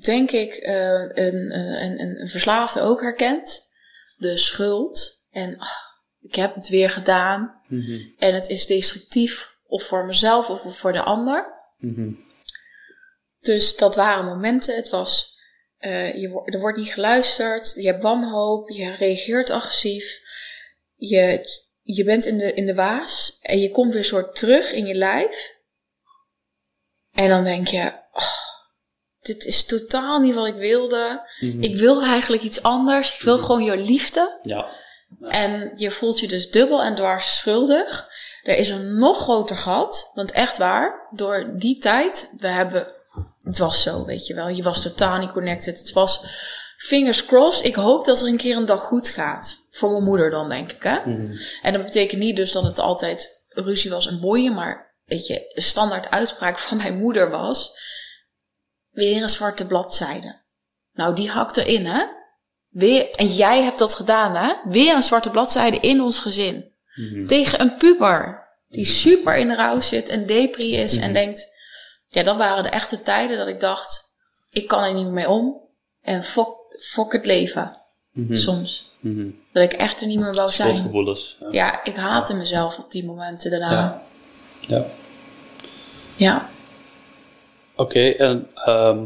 [0.01, 3.61] denk ik, een, een, een, een verslaafde ook herkent.
[4.17, 5.25] De schuld.
[5.31, 5.67] En ah,
[6.19, 7.61] ik heb het weer gedaan.
[7.67, 7.97] Mhm.
[8.17, 11.53] En het is destructief, of voor mezelf of voor de ander.
[11.77, 12.11] Mhm.
[13.39, 14.75] Dus dat waren momenten.
[14.75, 15.32] Het was,
[15.83, 20.21] eh, je, er wordt niet geluisterd, je hebt wanhoop, je reageert agressief.
[20.95, 21.49] Je,
[21.81, 24.93] je bent in de, in de waas en je komt weer soort terug in je
[24.93, 25.55] lijf.
[27.11, 28.23] En dan denk je, oh,
[29.21, 31.29] dit is totaal niet wat ik wilde.
[31.39, 31.63] Mhm.
[31.63, 33.15] Ik wil eigenlijk iets anders.
[33.15, 34.39] Ik wil gewoon je liefde.
[34.41, 34.69] Ja.
[35.29, 38.09] En je voelt je dus dubbel en dwars schuldig.
[38.43, 40.11] Er is een nog groter gat.
[40.13, 42.87] Want echt waar, door die tijd, we hebben.
[43.43, 44.47] Het was zo, weet je wel.
[44.47, 45.79] Je was totaal niet connected.
[45.79, 46.25] Het was
[46.77, 47.65] fingers crossed.
[47.65, 49.57] Ik hoop dat er een keer een dag goed gaat.
[49.69, 50.83] Voor mijn moeder dan, denk ik.
[50.83, 50.99] Hè?
[51.05, 51.31] Mhm.
[51.61, 54.53] En dat betekent niet dus dat het altijd ruzie was en boeien.
[54.53, 57.77] Maar weet je, de standaard uitspraak van mijn moeder was.
[58.89, 60.41] Weer een zwarte bladzijde.
[60.93, 62.05] Nou, die hakte in, hè?
[62.69, 64.71] Weer, en jij hebt dat gedaan, hè?
[64.71, 66.71] Weer een zwarte bladzijde in ons gezin.
[66.95, 67.27] Mhm.
[67.27, 68.41] Tegen een puber.
[68.67, 70.97] Die super in de rouw zit en depri is.
[70.97, 71.52] En denkt...
[72.13, 74.11] Ja, dat waren de echte tijden dat ik dacht...
[74.51, 75.61] Ik kan er niet meer mee om.
[76.01, 77.71] En fok, fok het leven.
[78.11, 78.35] Mhm.
[78.35, 78.91] Soms.
[78.99, 79.29] Mhm.
[79.51, 80.69] Dat ik echt er niet meer wou zijn.
[80.69, 81.37] Schuldgevoelens.
[81.39, 81.47] Ja.
[81.51, 83.71] Ja, ik haatte mezelf op die momenten daarna.
[83.71, 84.03] Ja.
[84.67, 84.85] Ja.
[86.17, 86.49] ja.
[87.75, 89.05] Oké, en ehm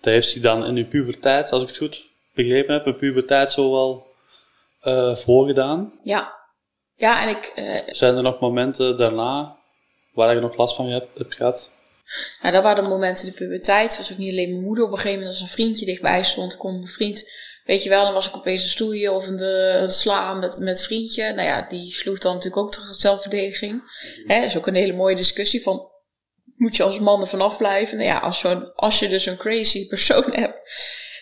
[0.00, 3.52] dat heeft zich dan in uw puberteit, als ik het goed begrepen heb, in puberteit
[3.52, 4.06] zo wel
[4.80, 5.92] eh voorgedaan.
[6.02, 6.40] Ja.
[6.94, 7.44] Ja, en ik...
[7.54, 9.56] eh, Zijn er nog momenten daarna
[10.12, 11.70] waar je nog last van hebt, hebt gehad?
[12.40, 13.96] Nou, dat waren de momenten in de puberteit.
[13.96, 14.84] Was ook niet alleen mijn moeder.
[14.84, 17.30] Op een gegeven moment als een vriendje dichtbij stond, kon mijn vriend...
[17.64, 20.58] Weet je wel, dan was ik opeens een stoeien of een, eh, een slaan met,
[20.58, 21.32] met vriendje.
[21.32, 23.82] Nou ja, die sloeg dan natuurlijk ook terug zelfverdediging.
[24.26, 25.90] Hè, is ook een hele mooie discussie van...
[26.56, 27.96] Moet je als man er vanaf blijven?
[27.96, 30.60] Nou ja, als, zo'n, als je dus een crazy persoon hebt...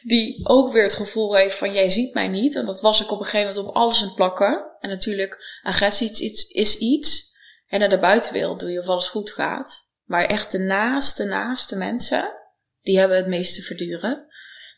[0.03, 1.73] Die ook weer het gevoel heeft van...
[1.73, 2.55] Jij ziet mij niet.
[2.55, 4.77] En dat was ik op een gegeven moment op alles aan plakken.
[4.81, 6.49] En natuurlijk, agressie iets.
[6.49, 7.30] Is iets
[7.71, 9.93] en naar de buitenwereld doe je of alles goed gaat.
[10.05, 12.33] Maar echt de naaste, naaste mensen,
[12.81, 14.27] die hebben het meest te verduren.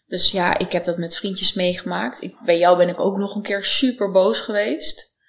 [0.06, 2.22] Dus ja, ik heb dat met vriendjes meegemaakt.
[2.22, 5.20] Ik, bij jou ben ik ook nog een keer super boos geweest.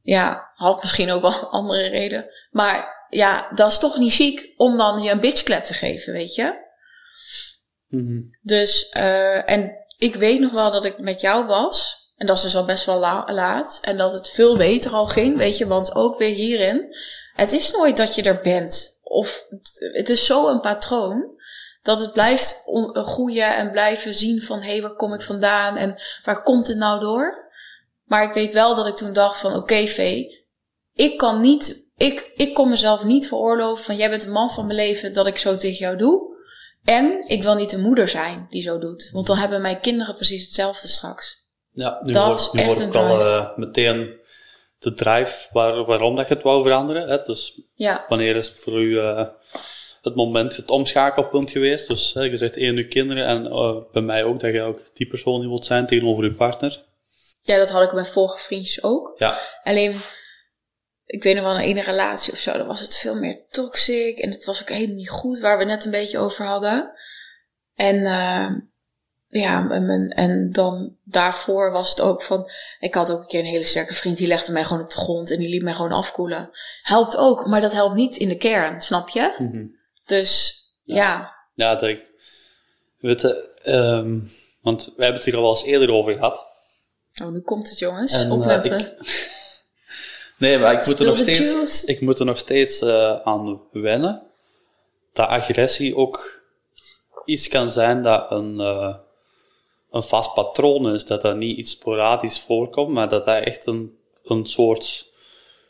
[0.00, 2.30] Ja, had misschien ook wel andere reden.
[2.50, 6.34] Maar ja, dat is toch niet chic om dan je een bitchklep te geven, weet
[6.34, 6.62] je?
[7.88, 8.22] Mhm.
[8.42, 12.03] Dus, eh, en ik weet nog wel dat ik met jou was.
[12.16, 13.78] En dat is dus al best wel la- laat.
[13.82, 15.66] En dat het veel beter al ging, weet je.
[15.66, 16.96] Want ook weer hierin,
[17.34, 19.00] het is nooit dat je er bent.
[19.02, 19.46] Of
[19.92, 21.32] het, is zo een patroon
[21.82, 24.62] dat het blijft groeien en blijven zien van...
[24.62, 27.50] hé, hey, waar kom ik vandaan en waar komt het nou door?
[28.04, 29.54] Maar ik weet wel dat ik toen dacht van...
[29.54, 30.46] oké, Vee,
[30.94, 31.92] ik kan niet...
[31.96, 33.96] Ik, ik kon mezelf niet veroorloven van...
[33.96, 36.32] jij bent de man van mijn leven dat ik zo tegen jou doe.
[36.84, 39.10] En ik wil niet de moeder zijn die zo doet.
[39.12, 41.43] Want dan hebben mijn kinderen precies hetzelfde straks.
[41.74, 44.20] Ja, nu Dat wordt, nu wordt een al eh, meteen
[44.78, 47.08] de drive waar, waarom dat je het wou veranderen.
[47.08, 47.22] Hè?
[47.22, 49.26] Dus Ja, wanneer is voor u eh,
[50.02, 51.88] het moment, het omschakelpunt geweest?
[51.88, 54.80] Dus hè, je zegt één uw kinderen en eh, bij mij ook dat je ook
[54.94, 56.84] die persoon die wilt zijn tegenover uw partner.
[57.40, 59.14] ja, dat had ik bij vorige vriendjes ook.
[59.16, 59.94] Ja, Alleen,
[61.04, 64.18] ik weet nog wel, in ene relatie of zo, dan was het veel meer toxic.
[64.18, 66.92] En het was ook helemaal niet goed, waar we net een beetje over hadden.
[67.74, 68.06] En
[69.40, 72.50] ja, en, en dan daarvoor was het ook van...
[72.80, 74.96] Ik had ook een keer een hele sterke vriend, die legde mij gewoon op de
[74.96, 76.50] grond en die liet mij gewoon afkoelen.
[76.82, 79.34] Helpt ook, maar dat helpt niet in de kern, snap je?
[79.38, 79.64] Mhm.
[80.06, 82.00] Dus ja, ja dat ik,
[82.98, 83.22] weet
[83.62, 84.18] ehm,
[84.62, 86.44] want wij hebben het hier al wel eens eerder over gehad.
[87.22, 88.78] oh, nu komt het jongens, En, eh, opletten.
[88.78, 88.96] ik-
[90.38, 94.22] Nee, maar ik moet er nog steeds, ik moet er nog steeds eh, aan wennen.
[95.12, 96.42] Dat agressie ook
[97.24, 98.94] iets kan zijn dat een, eh,
[99.94, 101.06] een vast patroon is.
[101.06, 105.12] Dat dat niet iets sporadisch voorkomt, maar dat dat echt een, een soort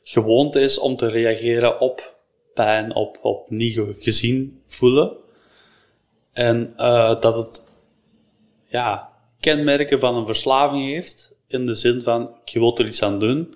[0.02, 2.16] gewoonte is om te reageren op
[2.54, 5.16] pijn, op, op niet ge- gezien voelen.
[6.32, 7.62] En eh, dat het
[8.66, 13.18] ja, kenmerken van een verslaving heeft, in de zin van je wilt er iets aan
[13.18, 13.54] doen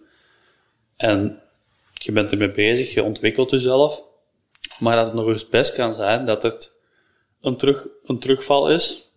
[0.96, 1.42] en
[1.92, 4.02] je bent ermee bezig, je ontwikkelt jezelf,
[4.78, 6.76] maar dat het nog eens best kan zijn dat het
[7.40, 9.07] een, terug, een terugval is,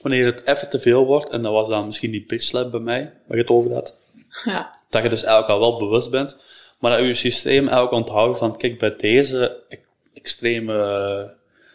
[0.00, 2.80] wanneer het even te veel wordt, en dat was dan misschien die bitch slap bij
[2.80, 3.98] mij, waar je het over had,
[4.44, 6.36] ja, dat je dus eigenlijk al wel bewust bent,
[6.78, 9.62] maar dat je systeem eigenlijk onthoudt van, kijk, bij deze
[10.14, 10.74] extreme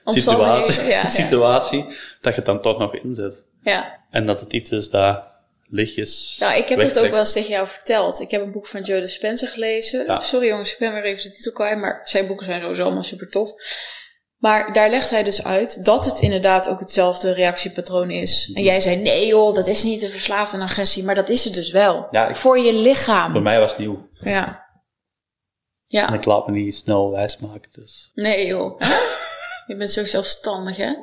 [0.05, 1.09] eh, situatie, ja, ja.
[1.23, 1.85] situatie,
[2.21, 3.43] dat je het dan toch nog inzet.
[3.63, 4.01] ja.
[4.11, 5.23] En dat het iets is dat
[5.69, 8.19] lichtjes Nou, ik heb het ook wel eens tegen jou verteld.
[8.19, 10.05] Ik heb een boek van Joe Dispenza gelezen.
[10.05, 10.19] Ja.
[10.19, 13.03] Sorry jongens, ik ben weer even de titel kwijt, maar zijn boeken zijn sowieso allemaal
[13.03, 13.53] super tof.
[14.43, 18.51] Maar daar legt hij dus uit dat het inderdaad ook hetzelfde reactiepatroon is.
[18.53, 21.53] En jij zei, nee joh, dat is niet de verslaafde agressie, maar dat is het
[21.53, 22.07] dus wel.
[22.11, 23.31] Ja, ik- Voor je lichaam.
[23.33, 24.07] Bij mij was het nieuw.
[24.19, 24.47] Ja.
[24.47, 24.59] En
[25.87, 28.11] Ja, ik laat me niet snel wijsmaken, dus...
[28.13, 28.79] nee joh.
[29.67, 30.93] je bent zo zelfstandig, hè?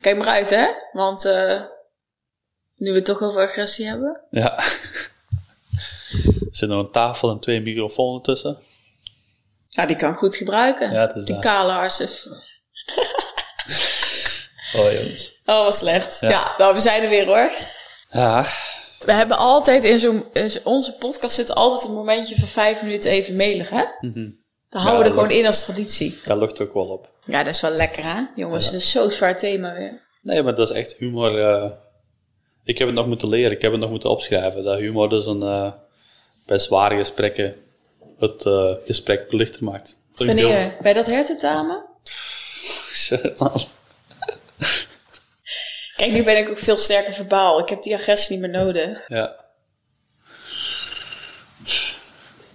[0.00, 0.66] Kijk maar uit, hè?
[0.92, 1.62] Want eh,
[2.76, 4.20] nu we het toch over agressie hebben.
[4.30, 4.58] Ja.
[4.58, 8.58] er zit nog een tafel en twee microfoons tussen.
[9.72, 10.92] Ja, die kan goed gebruiken.
[10.92, 12.28] Ja, is die kale harses.
[14.76, 15.40] Oh, jongens.
[15.46, 16.20] Oh, wat slecht.
[16.20, 16.28] Ja.
[16.28, 16.54] Ja.
[16.58, 17.50] nou, we zijn er weer hoor.
[18.10, 18.46] Ja,
[18.98, 20.24] We hebben altijd in zo'n...
[20.64, 23.84] onze podcast zit altijd een momentje van vijf minuten even melig, hè?
[24.68, 26.18] Dan houden we er gewoon in als traditie.
[26.24, 27.08] dat lucht ook wel op.
[27.24, 28.20] Ja, dat is wel lekker, hè?
[28.34, 29.92] Jongens, het is zo'n zwaar thema weer.
[30.22, 31.40] Nee, maar dat is echt humor.
[31.42, 31.70] eh,
[32.64, 34.64] ik heb het nog moeten leren, ik heb het nog moeten opschrijven.
[34.64, 35.72] Dat humor dus een, eh,
[36.46, 37.54] bij zware gesprekken
[38.20, 39.96] het eh, gesprek lichter maakt.
[40.14, 40.76] Wanneer?
[40.82, 41.84] Bij dat hertentamen?
[45.96, 47.60] Kijk, nu ben ik ook veel sterker verbaal.
[47.60, 49.08] Ik heb die agressie niet meer nodig.
[49.08, 49.36] ja.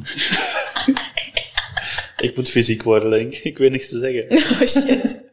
[2.18, 3.44] ik moet fysiek worden, denk ik.
[3.44, 4.26] Ik weet niks te zeggen.
[4.62, 5.24] Oh shit.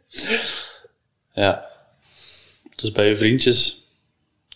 [1.33, 1.71] Ja.
[2.77, 3.87] Dus bij je vriendjes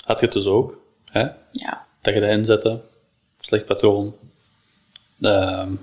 [0.04, 0.78] had je het dus ook.
[1.04, 1.20] Hè?
[1.50, 1.86] Ja.
[2.00, 2.80] Dat je dat inzette.
[3.40, 4.16] Slecht patroon.
[5.20, 5.74] Ehm,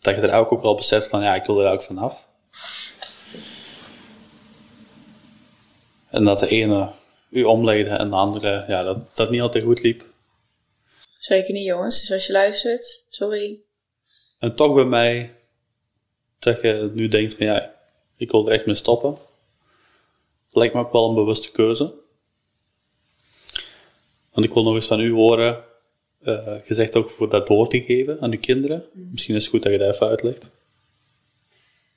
[0.00, 2.26] dat je er ook, ook al beseft van, ja, ik wil er ook vanaf.
[6.08, 6.90] En dat de ene
[7.30, 10.04] u omleidde en de andere, ja, dat dat niet altijd goed liep.
[11.18, 12.00] Zeker niet, jongens.
[12.00, 13.60] Dus als je luistert, sorry.
[14.38, 15.34] En toch bij mij,
[16.38, 17.74] dat je nu denkt van, ja,
[18.16, 19.16] ik wil er echt mee stoppen.
[20.50, 21.94] Lijkt me ook wel een bewuste keuze.
[24.32, 25.64] Want ik wil nog eens van u horen,
[26.26, 28.84] eh gezegd ook voor dat door te geven aan uw kinderen.
[28.92, 30.50] Misschien is het goed dat je dat even uitlegt.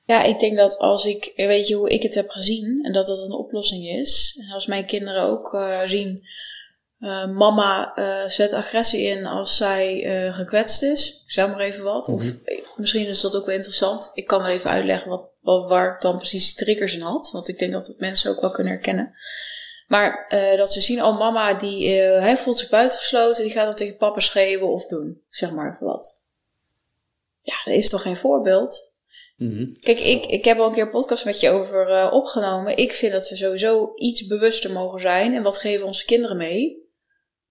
[0.06, 3.08] Ja, ik denk dat als ik, weet je hoe ik het heb gezien en dat
[3.08, 4.42] dat een oplossing is.
[4.48, 6.24] En als mijn kinderen ook eh, zien,
[7.00, 11.22] eh, mama eh, zet agressie in als zij eh, gekwetst is.
[11.26, 12.08] Ik zeg maar even wat.
[12.08, 14.12] Of eh, misschien is dat ook wel interessant.
[14.14, 17.30] Ik kan wel even uitleggen wat, wat, waar ik dan precies die triggers in had.
[17.32, 19.14] Want ik denk dat het mensen ook wel kunnen herkennen.
[19.90, 23.44] Maar eh, dat ze zien, oh mama die eh, hij voelt zich buitengesloten.
[23.44, 25.22] Die gaat dan tegen papa schreeuwen of doen.
[25.30, 26.24] Zeg maar even wat.
[27.42, 28.94] Ja, dat is toch geen voorbeeld?
[29.38, 29.74] Mhm.
[29.80, 32.78] Kijk, ik, ik heb al een keer een podcast met je over eh, opgenomen.
[32.78, 35.36] Ik vind dat we sowieso iets bewuster mogen zijn.
[35.36, 36.88] En wat geven onze kinderen mee?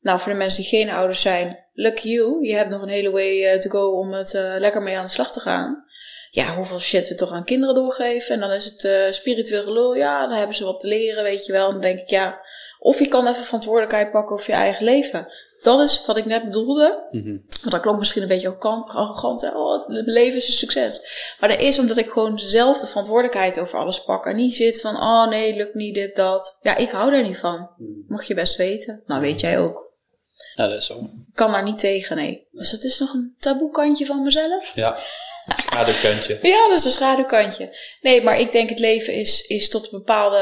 [0.00, 2.46] Nou, voor de mensen die geen ouders zijn, lucky you.
[2.46, 5.10] Je hebt nog een hele way to go om het eh, lekker mee aan de
[5.10, 5.84] slag te gaan.
[6.30, 8.34] Ja, hoeveel shit we toch aan kinderen doorgeven.
[8.34, 9.94] En dan is het eh, spiritueel gelul.
[9.94, 11.66] Ja, dan hebben ze wat te leren, weet je wel.
[11.66, 12.40] En dan denk ik, ja,
[12.78, 15.28] of je kan even verantwoordelijkheid pakken over je eigen leven.
[15.60, 17.06] Dat is wat ik net bedoelde.
[17.10, 17.36] Mhm.
[17.60, 19.40] Want dat klonk misschien een beetje arrogant.
[19.40, 19.48] hè?
[19.48, 21.00] Oh, het leven is een succes.
[21.40, 24.26] Maar dat is omdat ik gewoon zelf de verantwoordelijkheid over alles pak.
[24.26, 26.58] En niet zit van, oh nee, lukt niet dit, dat.
[26.62, 27.70] Ja, ik hou daar niet van.
[28.08, 29.02] Mag je best weten.
[29.06, 29.92] Nou, weet jij ook.
[30.54, 31.10] Ja, dat is zo.
[31.32, 32.46] Kan daar niet tegen, nee.
[32.50, 34.72] Dus dat is nog een taboe kantje van mezelf.
[34.74, 34.98] Ja,
[35.56, 36.38] schaduwkantje.
[36.52, 37.76] Ja, dat is een schaduwkantje.
[38.00, 40.38] Nee, maar ik denk het leven is, is tot een bepaalde,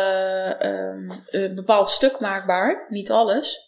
[0.58, 2.86] ehm, een bepaald stuk maakbaar.
[2.88, 3.64] Niet alles.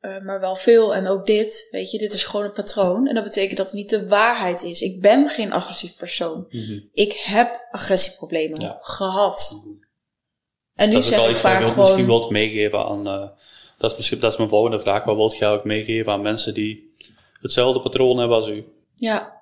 [0.00, 0.94] Eh, maar wel veel.
[0.94, 3.06] En ook dit, weet je, dit is gewoon een patroon.
[3.06, 4.80] En dat betekent dat het niet de waarheid is.
[4.80, 6.46] Ik ben geen agressief persoon.
[6.50, 6.78] Mhm.
[6.92, 8.78] Ik heb agressieproblemen Ja.
[8.80, 9.52] gehad.
[10.74, 11.76] En nu Dat is ook zeg wel ik iets vaak gewoon...
[11.78, 13.06] misschien wilt meegeven aan...
[13.06, 13.28] eh,
[13.78, 15.04] dat, is misschien, dat is mijn volgende vraag.
[15.04, 16.96] Wat wilt jij ook meegeven aan mensen die
[17.40, 18.64] hetzelfde patroon hebben als u?
[18.94, 19.36] Ja.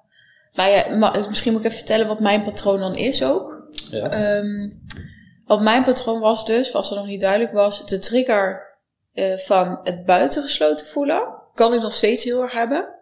[0.55, 3.69] Maar ja, misschien moet ik even vertellen wat mijn patroon dan is ook.
[3.91, 4.11] Ja.
[4.11, 4.69] Ehm,
[5.45, 8.77] wat mijn patroon was dus, als dat nog niet duidelijk was, de trigger
[9.13, 11.35] eh, van het buitengesloten voelen.
[11.55, 12.95] Kan ik nog steeds heel erg hebben.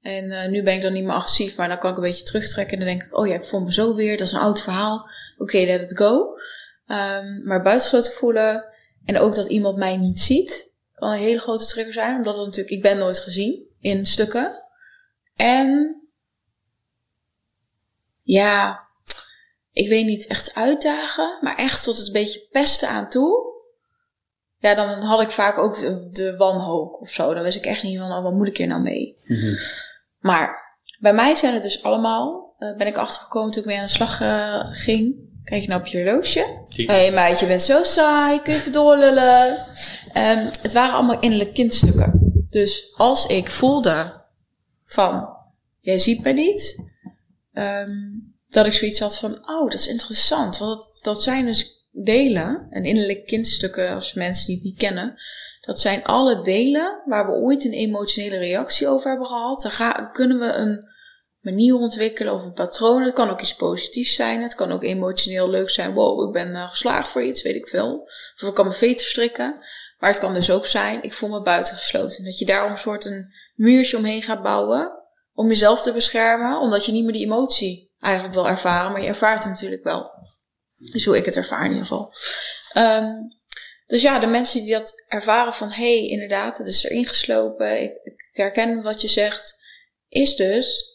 [0.00, 2.24] En eh, nu ben ik dan niet meer agressief, maar dan kan ik een beetje
[2.24, 2.78] terugtrekken.
[2.78, 4.16] En dan denk ik, oh ja, ik voel me zo weer.
[4.16, 5.08] Dat is een oud verhaal.
[5.38, 6.36] Oké, let it go.
[6.86, 8.64] Ehm, maar buitengesloten voelen
[9.04, 12.16] en ook dat iemand mij niet ziet, kan een hele grote trigger zijn.
[12.16, 14.52] Omdat het natuurlijk, ik ben nooit gezien in stukken.
[15.36, 16.00] En
[18.22, 18.88] ja,
[19.72, 23.52] ik weet niet echt uitdagen, maar echt tot het een beetje pesten aan toe.
[24.58, 27.34] Ja, dan had ik vaak ook de, de wanhoop of zo.
[27.34, 29.18] Dan wist ik echt niet van, oh, wat moet ik hier nou mee?
[29.24, 29.54] Mhm.
[30.18, 33.84] Maar bij mij zijn het dus allemaal, eh, ben ik achtergekomen toen ik mee aan
[33.84, 35.32] de slag eh, ging.
[35.44, 36.64] Kijk je nou op je horloge?
[36.68, 39.66] Hé hey, meid, je bent zo saai, kun je even doorlullen?
[40.12, 42.32] Ehm, het waren allemaal innerlijke kindstukken.
[42.50, 44.12] Dus als ik voelde
[44.84, 45.28] van,
[45.80, 46.82] jij ziet me niet,
[47.52, 47.92] ehm,
[48.48, 50.58] dat ik zoiets had van, oh, dat is interessant.
[50.58, 55.14] Want dat, dat zijn dus delen, en innerlijke kindstukken, als mensen die het niet kennen,
[55.60, 59.62] dat zijn alle delen waar we ooit een emotionele reactie over hebben gehad.
[59.62, 60.93] Dan ga, kunnen we een
[61.44, 63.02] manier ontwikkelen of een patroon.
[63.02, 64.42] Het kan ook iets positiefs zijn.
[64.42, 65.92] Het kan ook emotioneel leuk zijn.
[65.92, 68.00] Wow, ik ben eh, geslaagd voor iets, weet ik veel.
[68.42, 69.58] Of ik kan mijn veter strikken.
[69.98, 72.24] Maar het kan dus ook zijn, ik voel me buitengesloten.
[72.24, 74.92] Dat je daarom een soort een muurtje omheen gaat bouwen.
[75.32, 76.60] Om jezelf te beschermen.
[76.60, 78.92] Omdat je niet meer die emotie eigenlijk wil ervaren.
[78.92, 80.10] Maar je ervaart hem natuurlijk wel.
[80.92, 82.12] Dus hoe ik het ervaar in ieder geval.
[82.72, 83.12] Ehm,
[83.86, 85.70] dus ja, de mensen die dat ervaren van...
[85.70, 87.82] hé, hey, inderdaad, het is erin geslopen.
[87.82, 89.62] Ik, ik herken wat je zegt.
[90.08, 90.93] Is dus...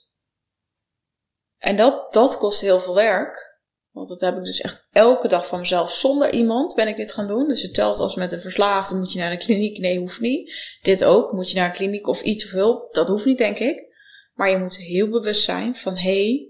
[1.60, 3.58] En dat, dat kost heel veel werk.
[3.92, 5.94] Want dat heb ik dus echt elke dag van mezelf.
[5.94, 7.48] Zonder iemand ben ik dit gaan doen.
[7.48, 9.78] Dus het telt als met een verslaafde moet je naar de kliniek.
[9.78, 10.78] Nee, hoeft niet.
[10.82, 11.32] Dit ook.
[11.32, 12.94] Moet je naar een kliniek of iets of hulp.
[12.94, 13.88] Dat hoeft niet, denk ik.
[14.34, 15.98] Maar je moet heel bewust zijn van...
[15.98, 16.50] hé, hey,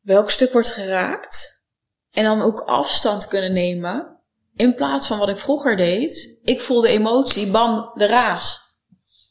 [0.00, 1.66] welk stuk wordt geraakt?
[2.10, 4.20] En dan ook afstand kunnen nemen.
[4.56, 6.40] In plaats van wat ik vroeger deed.
[6.44, 8.60] Ik voelde emotie, bam, de raas.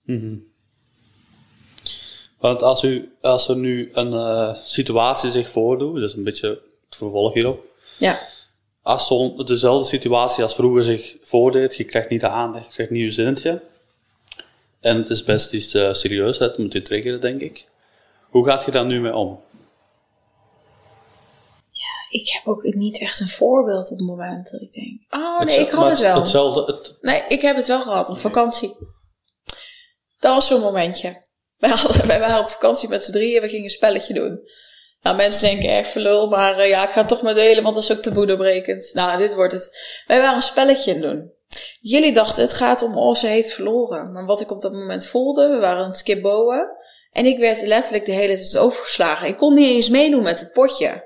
[0.03, 0.35] Mhm.
[2.47, 6.47] Want als, u, als er nu een eh, situatie zich voordoet, dat is een beetje
[6.85, 7.65] het vervolg hierop.
[7.97, 8.19] Ja,
[8.81, 12.91] Als zo'n dezelfde situatie als vroeger zich voordeed, je krijgt niet de aandacht, je krijgt
[12.91, 13.61] niet je zinnetje.
[14.79, 17.67] En het is best iets eh, serieus, dat moet je triggeren, denk ik.
[18.29, 19.39] Hoe gaat je daar nu mee om?
[22.09, 25.05] ik heb ook niet echt een voorbeeld op het moment dat ik denk...
[25.09, 26.19] Oh nee, ik had het wel.
[26.19, 28.75] Hetzelfde, het, Nee, ik heb het wel gehad, op vakantie.
[30.19, 31.21] Dat was zo'n momentje.
[31.57, 34.39] Wij, waren op vakantie met z'n drieën, we gingen een spelletje doen.
[35.01, 37.75] Nou, mensen denken echt verlul, maar eh, ja, ik ga het toch maar delen, want
[37.75, 38.91] dat is ook taboe doorbrekend.
[38.93, 39.77] Nou, dit wordt het.
[40.07, 41.31] Wij waren een spelletje het doen.
[41.79, 44.11] Jullie dachten, het gaat om, oh, ze heeft verloren.
[44.11, 46.75] Maar wat ik op dat moment voelde, we waren aan het.
[47.11, 49.27] En ik werd letterlijk de hele tijd overgeslagen.
[49.27, 51.05] Ik kon niet eens meedoen met het potje.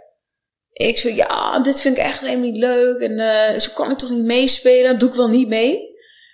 [0.71, 2.99] Ik zo, ja, dit vind ik echt helemaal niet leuk.
[2.99, 4.99] En eh, zo kan ik toch niet meespelen?
[4.99, 5.89] Doe ik wel niet mee.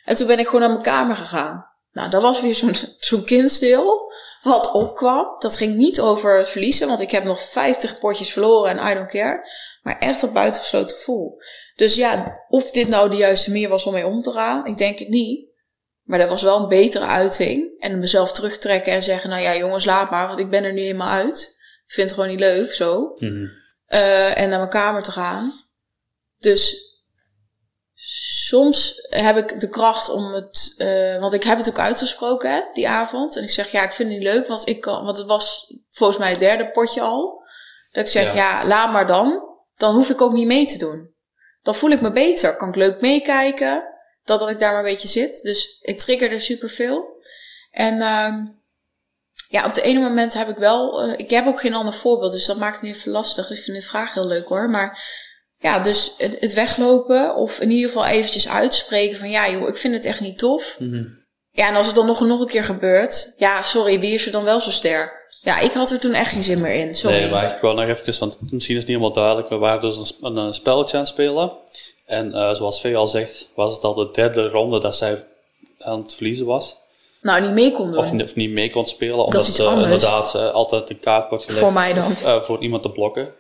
[0.05, 1.65] En toen ben ik gewoon naar mijn kamer gegaan.
[1.97, 4.13] Nou, dat was weer zo'n zo'n kindstil.
[4.41, 5.35] Wat opkwam.
[5.39, 6.87] Dat ging niet over het verliezen.
[6.87, 9.49] Want ik heb nog 50 potjes verloren en I don't care.
[9.81, 11.41] Maar echt dat buitengesloten gevoel.
[11.75, 14.65] Dus ja, of dit nou de juiste manier was om mee om te gaan.
[14.65, 15.45] Ik denk het niet.
[16.03, 17.79] Maar dat was wel een betere uiting.
[17.79, 19.29] En mezelf terugtrekken en zeggen.
[19.29, 20.27] Nou ja, jongens, laat maar.
[20.27, 21.55] Want ik ben er nu eenmaal uit.
[21.85, 23.15] Ik vind het gewoon niet leuk zo.
[23.85, 25.51] Eh, en naar mijn kamer te gaan.
[26.37, 26.87] Dus
[28.47, 32.61] soms heb ik de kracht om het, eh, want ik heb het ook uitgesproken hè,
[32.73, 33.35] die avond.
[33.35, 35.73] En ik zeg ja, ik vind het niet leuk, want ik kan, want het was
[35.89, 37.43] volgens mij het derde potje al.
[37.91, 38.61] Dat ik zeg, Ja.
[38.61, 39.43] ja, laat maar dan.
[39.75, 41.15] Dan hoef ik ook niet mee te doen.
[41.61, 42.55] Dan voel ik me beter.
[42.55, 43.93] Kan ik leuk meekijken.
[44.23, 45.41] Dat dat ik daar maar een beetje zit.
[45.41, 47.05] Dus ik triggerde superveel.
[47.71, 48.45] En ehm,
[49.47, 51.01] ja, op de ene moment heb ik wel...
[51.01, 53.47] eh, ik heb ook geen ander voorbeeld, dus dat maakt het niet even lastig.
[53.47, 54.69] Dus ik vind de vraag heel leuk hoor.
[54.69, 55.01] Maar
[55.59, 59.29] ja, dus het, het weglopen of in ieder geval eventjes uitspreken van...
[59.29, 60.75] Ja joh, ik vind het echt niet tof.
[60.79, 61.03] Mhm.
[61.51, 63.33] Ja, en als het dan nog, nog een keer gebeurt...
[63.37, 65.25] Ja, sorry, wie is er dan wel zo sterk?
[65.41, 66.95] Ja, ik had er toen echt geen zin meer in.
[66.95, 67.17] Sorry.
[67.17, 69.49] Nee, maar ik wil nog even, want misschien is het niet helemaal duidelijk.
[69.49, 71.51] We waren dus een, een, spelletje aan het spelen.
[72.05, 75.25] En eh, zoals Vee al zegt, was het al de derde ronde dat zij
[75.79, 76.77] aan het verliezen was.
[77.21, 77.99] Nou, niet mee kon doen.
[77.99, 81.29] Of, niet- of niet mee kon spelen, omdat iets eh, inderdaad eh, altijd een kaart
[81.29, 82.41] wordt gelegd Voor mij dan.
[82.47, 83.33] voor iemand te blokken.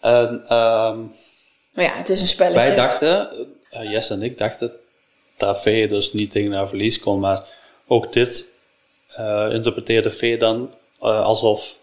[0.00, 0.98] En ehm,
[1.72, 2.58] Maar ja, het is een spelletje.
[2.58, 3.30] wij dachten,
[3.70, 4.72] eh, Jess en ik dachten,
[5.36, 7.20] dat Vee dus niet tegen haar verlies kon.
[7.20, 7.44] Maar
[7.86, 8.46] ook dit
[9.08, 11.78] eh, interpreteerde Vee dan alsof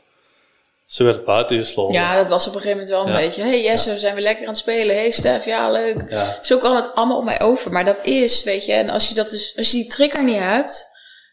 [0.86, 1.94] ze werd buitengesloten.
[1.94, 3.26] Ja, dat was op een gegeven moment wel een Ja.
[3.28, 3.42] beetje.
[3.42, 4.96] hey Jesse, we zijn weer lekker aan het spelen.
[4.96, 6.06] hey Stef, ja leuk.
[6.10, 6.38] Ja.
[6.42, 7.72] Zo kwam het allemaal op mij over.
[7.72, 10.40] Maar dat is, weet je, en als je dat dus, als je die trigger niet
[10.40, 10.88] hebt,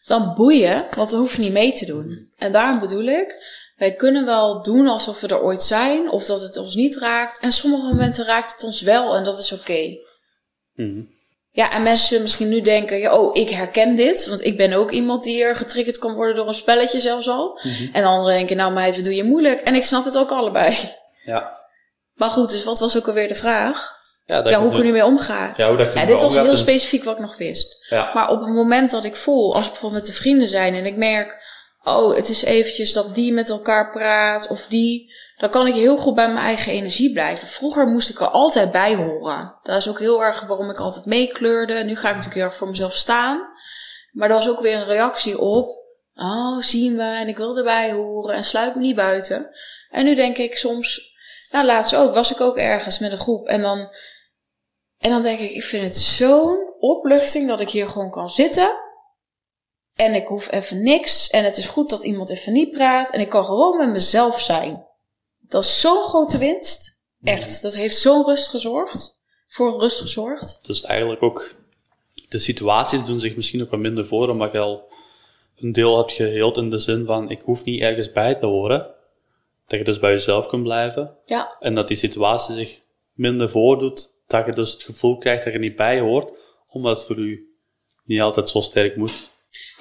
[0.07, 2.31] dan boeien, want dan hoef je niet mee te doen.
[2.37, 3.35] En daarom bedoel ik,
[3.81, 7.39] wij kunnen wel doen alsof we er ooit zijn, of dat het ons niet raakt.
[7.39, 9.97] En sommige momenten raakt het ons wel en dat is oké.
[10.73, 11.01] Mhm.
[11.51, 14.27] Ja, en mensen zullen misschien nu denken, ja, oh, ik herken dit.
[14.27, 17.59] Want ik ben ook iemand die er getriggerd kan worden door een spelletje zelfs al.
[17.91, 19.61] En anderen denken, nou meid, wat doe je moeilijk?
[19.61, 20.77] En ik snap het ook allebei.
[21.25, 21.59] Ja.
[22.13, 23.99] Maar goed, dus wat was ook alweer de vraag?
[24.25, 25.53] Ja, dat Ja, hoe kun je mee omgaan?
[25.57, 27.85] Ja, hoe dat je Ja, dit was heel en- specifiek wat ik nog wist.
[27.89, 28.11] Ja.
[28.13, 30.85] Maar op het moment dat ik voel, als we bijvoorbeeld met de vrienden zijn en
[30.85, 31.37] ik merk,
[31.83, 35.97] oh, het is eventjes dat die met elkaar praat of die, dan kan ik heel
[35.97, 37.47] goed bij mijn eigen energie blijven.
[37.47, 39.55] Vroeger moest ik er altijd bij horen.
[39.63, 41.83] Dat is ook heel erg waarom ik altijd meekleurde.
[41.83, 43.49] Nu ga ik natuurlijk heel erg voor mezelf staan.
[44.11, 45.69] Maar er was ook weer een reactie op,
[46.13, 49.49] oh, zien we en ik wil erbij horen en sluit me niet buiten.
[49.89, 51.15] En nu denk ik soms,
[51.51, 53.89] nou laatst ook, was ik ook ergens met een groep en dan
[55.01, 58.71] en dan denk ik, ik vind het zo'n opluchting dat ik hier gewoon kan zitten.
[59.95, 61.29] En ik hoef even niks.
[61.29, 63.09] En het is goed dat iemand even niet praat.
[63.09, 64.85] En ik kan gewoon met mezelf zijn.
[65.39, 67.03] Dat is zo'n grote winst.
[67.23, 67.61] Echt.
[67.61, 69.23] Dat heeft zo'n rust gezorgd.
[69.47, 70.59] Voor rust gezorgd.
[70.61, 71.55] Dus eigenlijk ook,
[72.29, 74.91] de situaties doen zich misschien ook wat minder voor, omdat je al
[75.55, 78.93] een deel hebt geheeld in de zin van, ik hoef niet ergens bij te horen.
[79.67, 81.17] Dat je dus bij jezelf kunt blijven.
[81.25, 81.55] Ja.
[81.59, 82.81] En dat die situatie zich
[83.13, 86.31] minder voordoet, dat je dus het gevoel krijgt dat je niet bij hoort,
[86.67, 87.55] omdat het voor u
[88.03, 89.31] niet altijd zo sterk moet.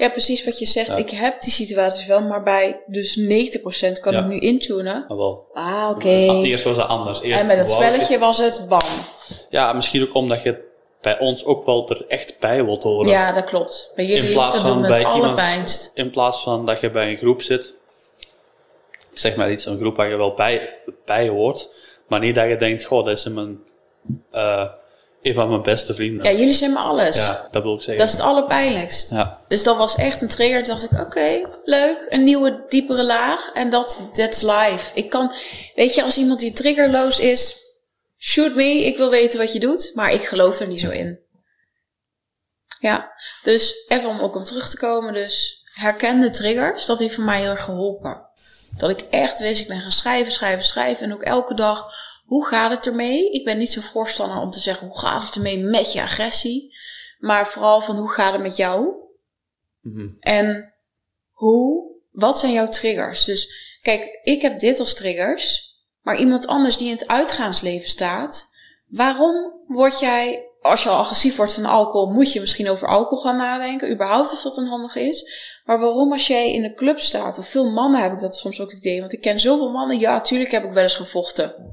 [0.00, 0.96] Ja, precies wat je zegt.
[0.96, 4.18] Ik heb die situaties wel, maar bij dus 90% kan Ja.
[4.18, 5.04] ik nu intunen.
[5.08, 5.46] Wel.
[5.52, 6.08] Ah, oké.
[6.42, 7.20] Eerst was het anders.
[7.20, 8.80] Eerst En met je- spelletje was het bam.
[9.50, 10.68] Ja, misschien ook omdat je
[11.00, 13.08] bij ons ook wel er echt bij wilt horen.
[13.08, 13.92] Ja, dat klopt.
[13.96, 15.90] Bij jullie, In plaats dat van bij iemand-.
[15.94, 17.74] In plaats van dat je bij een groep zit,
[19.12, 20.74] zeg maar iets, een groep waar je wel bij,
[21.04, 21.70] bij hoort,
[22.08, 23.60] maar niet dat je denkt, goh, dat is mijn,
[24.30, 24.68] eh,
[25.22, 26.24] een van mijn beste vrienden.
[26.24, 27.16] Ja, jullie zijn maar alles.
[27.16, 27.96] Ja, dat wil ik zeggen.
[27.96, 29.10] Dat is het allerpijnlijkst.
[29.10, 29.40] ja.
[29.48, 30.64] Dus dat was echt een trigger.
[30.64, 32.06] Toen dacht ik, oké, leuk.
[32.08, 33.50] Een nieuwe, diepere laag.
[33.54, 34.90] En dat, that's life.
[34.94, 35.32] Ik kan,
[35.74, 37.56] weet je, als iemand die triggerloos is,
[38.18, 38.84] shoot me.
[38.84, 39.90] Ik wil weten wat je doet.
[39.94, 41.18] Maar ik geloof er niet zo in.
[42.80, 43.12] Ja,
[43.42, 45.12] dus even om ook om terug te komen.
[45.12, 48.28] Dus herkende triggers, dat heeft voor mij heel erg geholpen.
[48.76, 51.04] Dat ik echt wist, ik ben gaan schrijven, schrijven, schrijven.
[51.04, 51.94] En ook elke dag,
[52.30, 53.30] hoe gaat het ermee?
[53.30, 56.76] Ik ben niet zo voorstander om te zeggen, hoe gaat het ermee met je agressie?
[57.18, 58.94] Maar vooral van, hoe gaat het met jou?
[59.80, 60.08] Mhm.
[60.20, 60.74] En
[61.30, 63.24] hoe, wat zijn jouw triggers?
[63.24, 63.52] Dus
[63.82, 68.56] kijk, ik heb dit als triggers, maar iemand anders die in het uitgaansleven staat,
[68.86, 73.24] waarom word jij, als je al agressief wordt van alcohol, moet je misschien over alcohol
[73.24, 75.30] gaan nadenken, überhaupt of dat dan handig is.
[75.64, 78.60] Maar waarom als jij in een club staat, of veel mannen heb ik dat soms
[78.60, 81.72] ook het idee, want ik ken zoveel mannen, ja, tuurlijk heb ik wel eens gevochten.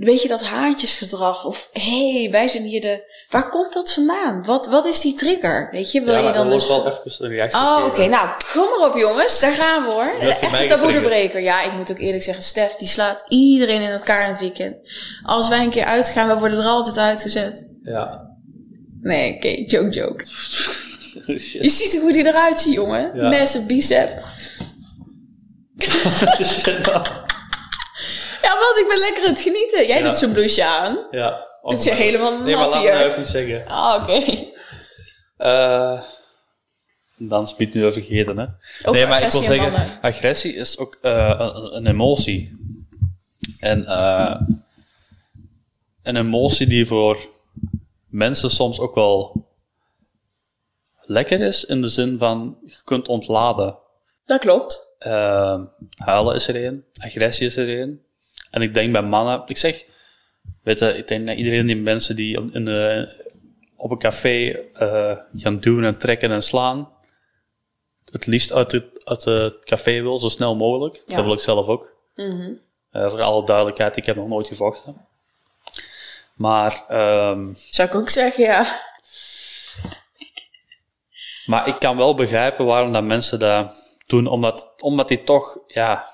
[0.00, 1.44] Weet je dat haantjesgedrag?
[1.44, 3.02] Of hé, hey, wij zijn hier de.
[3.30, 4.44] Waar komt dat vandaan?
[4.44, 5.68] Wat, wat is die trigger?
[5.70, 6.68] Weet je, wil ja, je dan dus.
[6.68, 8.06] wel even een reactie Oh, oké.
[8.06, 9.40] Nou, kom maar op, jongens.
[9.40, 10.02] Daar gaan we hoor.
[10.20, 10.92] Echt een taboe getriggerd.
[10.92, 11.40] doorbreker.
[11.40, 14.80] Ja, ik moet ook eerlijk zeggen, Stef, die slaat iedereen in elkaar in het weekend.
[15.22, 17.70] Als wij een keer uitgaan, we worden er altijd uitgezet.
[17.82, 18.28] Ja.
[19.00, 20.26] Nee, oké, joke, joke.
[21.38, 21.62] Shit.
[21.62, 23.10] Je ziet hoe die eruit ziet, jongen.
[23.14, 23.28] Ja.
[23.28, 24.22] Massive bicep.
[26.42, 27.19] Shit, man.
[28.42, 29.86] Ja, want ik ben lekker aan het genieten.
[29.86, 30.98] Jij doet zo'n blouseje aan.
[31.10, 31.48] ja.
[31.62, 33.66] Het is hier helemaal Nee, maar nat laat me even iets zeggen.
[33.68, 34.44] Ah, oké.
[35.36, 36.02] Eh
[37.28, 38.46] dan speed nu even vergeten, hè.
[38.84, 40.02] Over nee, maar ik agressie wil en zeggen, mannen.
[40.02, 42.58] agressie is ook eh, een, een emotie.
[43.58, 44.40] En eh,
[46.02, 47.28] een emotie die voor
[48.08, 49.48] mensen soms ook wel
[51.00, 53.78] lekker is, in de zin van, je kunt ontladen.
[54.24, 54.96] Dat klopt.
[55.94, 56.84] Huilen is er een.
[57.00, 58.04] Agressie is er een.
[58.50, 59.42] En ik denk bij mannen...
[59.46, 59.84] Ik zeg...
[60.62, 63.08] Weet je, ik denk dat iedereen die mensen die op, in de,
[63.76, 66.88] op een café uh, gaan duwen en trekken en slaan...
[68.10, 71.02] Het liefst uit het, uit het café wil, zo snel mogelijk.
[71.06, 71.16] Ja.
[71.16, 71.92] Dat wil ik zelf ook.
[72.16, 72.56] Uh,
[72.92, 75.06] voor alle duidelijkheid, ik heb nog nooit gevochten.
[76.34, 76.84] Maar...
[77.30, 78.80] Um, Zou ik ook zeggen, ja.
[81.46, 83.72] Maar ik kan wel begrijpen waarom dat mensen dat
[84.06, 86.09] doen, omdat, omdat die toch, ja,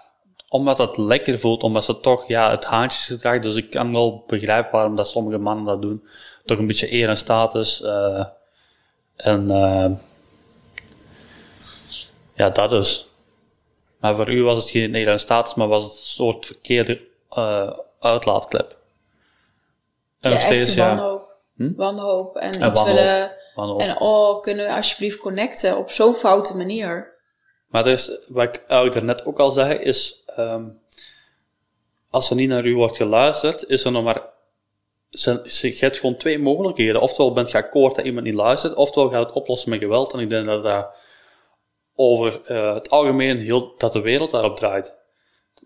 [0.56, 4.72] omdat het lekker voelt, omdat ze toch, ja, het haantjesgedrag, dus ik kan wel begrijpen
[4.72, 6.06] waarom dat sommige mannen dat doen.
[6.44, 8.26] Toch een beetje eer en status, uh,
[9.16, 9.90] en, uh,
[12.34, 13.08] ja, dat dus.
[14.00, 17.00] Maar voor u was het geen eer en status, maar was het een soort verkeerde
[17.36, 18.78] uh, uitlaatklep.
[20.20, 20.88] En ja, steeds, ja.
[20.88, 21.34] Wanhoop.
[21.56, 21.72] Hm?
[21.76, 22.86] Wanhoop en, en iets wanhoop.
[22.86, 23.80] willen Wanhoop.
[23.80, 27.14] En oh, kunnen we alsjeblieft connecten op zo'n foute manier.
[27.66, 30.78] Maar dus, wat ik eigenlijk daarnet ook al zei, is um,
[32.10, 34.22] als er niet naar u wordt geluisterd, is er nog maar.
[35.10, 37.00] Je hebt gewoon twee mogelijkheden.
[37.00, 40.12] Oftewel bent je akkoord dat iemand niet luistert, oftewel gaat het oplossen met geweld.
[40.12, 40.86] En ik denk dat dat
[41.94, 44.94] over uh, het algemeen heel, dat de wereld daarop draait.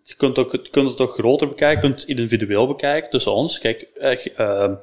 [0.02, 3.32] Je kunt, ook, je kunt het ook groter bekijken, je kunt het individueel bekijken tussen
[3.32, 3.58] ons.
[3.58, 3.90] Kijk,
[4.38, 4.74] uh,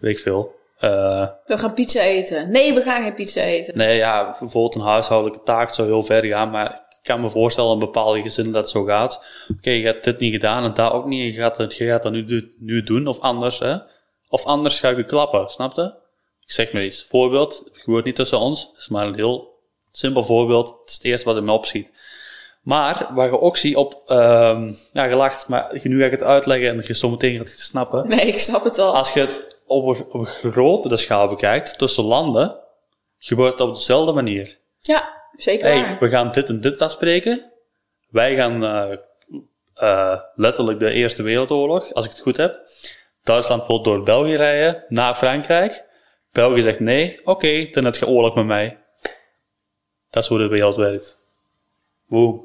[0.00, 0.54] weet ik veel.
[0.80, 2.50] Uh, we gaan pizza eten.
[2.50, 3.76] Nee, we gaan geen pizza eten.
[3.76, 7.78] Nee, ja, bijvoorbeeld een huishoudelijke taak zou heel ver gaan, maar kan me voorstellen in
[7.78, 9.24] bepaalde gezinnen dat het zo gaat.
[9.48, 11.76] Oké, okay, je hebt dit niet gedaan en dat ook niet, en je gaat het,
[11.76, 13.76] je gaat dat nu, nu doen, of anders, hè.
[14.28, 15.94] Of anders ga je klappen, snap je?
[16.40, 17.06] Ik zeg maar iets.
[17.08, 19.54] Voorbeeld, het gebeurt niet tussen ons, het is maar een heel
[19.90, 20.68] simpel voorbeeld.
[20.68, 21.90] Het is het eerste wat in me opschiet.
[22.62, 26.68] Maar, waar je ook ziet op, um, ja, gelacht, maar nu ga ik het uitleggen
[26.68, 28.08] en je zometeen gaat het snappen.
[28.08, 28.96] Nee, ik snap het al.
[28.96, 32.56] Als je het op een, op een grotere schaal bekijkt, tussen landen,
[33.18, 34.58] gebeurt dat op dezelfde manier.
[34.80, 35.96] Ja, zeker hey, waar.
[36.00, 37.52] we gaan dit en dit afspreken.
[38.08, 38.96] Wij gaan uh,
[39.82, 42.60] uh, letterlijk de Eerste Wereldoorlog, als ik het goed heb.
[43.22, 45.84] Duitsland wil door België rijden, naar Frankrijk.
[46.32, 48.78] België zegt nee, oké, okay, dan heb je oorlog met mij.
[50.10, 51.18] Dat is hoe de wereld werkt.
[52.06, 52.40] Woe.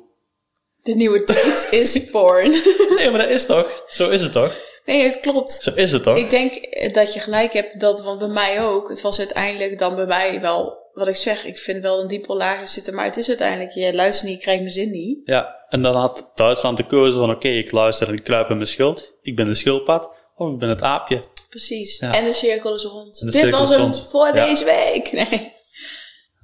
[0.84, 2.52] De nieuwe tijd is born.
[2.96, 3.84] nee, maar dat is toch?
[3.88, 4.56] Zo is het toch?
[4.86, 5.52] Nee, het klopt.
[5.52, 6.18] Zo is het toch?
[6.18, 6.54] Ik denk
[6.94, 8.90] dat je gelijk hebt, dat, want bij mij ook.
[8.90, 12.34] Het was uiteindelijk dan bij mij wel, wat ik zeg, ik vind wel een diepe
[12.34, 15.26] laag zitten, maar het is uiteindelijk, je luistert niet, je krijgt mijn zin niet.
[15.26, 18.50] Ja, en dan had Duitsland de keuze van, oké, okay, ik luister en ik kruip
[18.50, 19.18] in mijn schild.
[19.22, 21.20] Ik ben de schildpad, of ik ben het aapje.
[21.50, 22.00] Precies.
[22.00, 22.16] Ja.
[22.16, 23.32] En de cirkel is rond.
[23.32, 24.46] Dit was hem voor ja.
[24.46, 25.12] deze week.
[25.22, 25.60] Nee.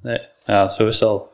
[0.01, 1.29] Nee, ja, zo is het al.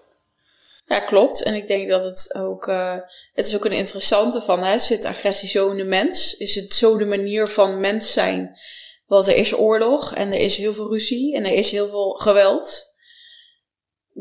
[0.86, 1.44] Ja, klopt.
[1.44, 2.96] En ik denk dat het ook, uh,
[3.34, 6.38] het is ook een interessante van, hè, zit agressie zo in de mens?
[6.38, 8.60] Is het zo de manier van mens zijn?
[9.08, 12.10] Want er is oorlog en er is heel veel ruzie en er is heel veel
[12.14, 12.93] geweld.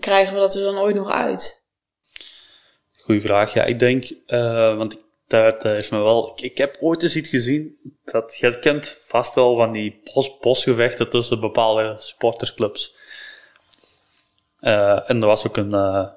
[0.00, 1.70] Krijgen we dat er dan ooit nog uit?
[2.92, 3.52] Goeie vraag.
[3.52, 7.16] Ja, ik denk, uh, want daar, daar is me wel, ik, ik, heb ooit eens
[7.16, 12.96] iets gezien, dat je kent vast wel van die bos, bosgevechten tussen bepaalde sportersclubs.
[14.60, 16.08] Uh, en er was ook een, uh,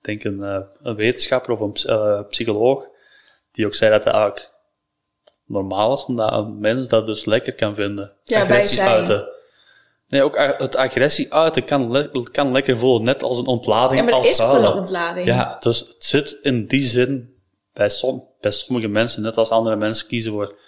[0.00, 2.88] denk een, een wetenschapper of een psycholoog,
[3.52, 4.50] die ook zei dat het eigenlijk
[5.46, 8.12] normaal is, omdat een mens dat dus lekker kan vinden.
[8.24, 8.96] Ja, agressie bij zijn.
[8.96, 9.28] uiten.
[10.12, 14.00] Nee, ook het agressie uiten kan, le kan lekker voelen, net als een ontlading.
[14.00, 15.26] Ja, maar als is een ontlading.
[15.26, 17.34] Ja, dus het zit in die zin
[17.72, 20.58] bij, som, bij sommige mensen, net als andere mensen, kiezen voor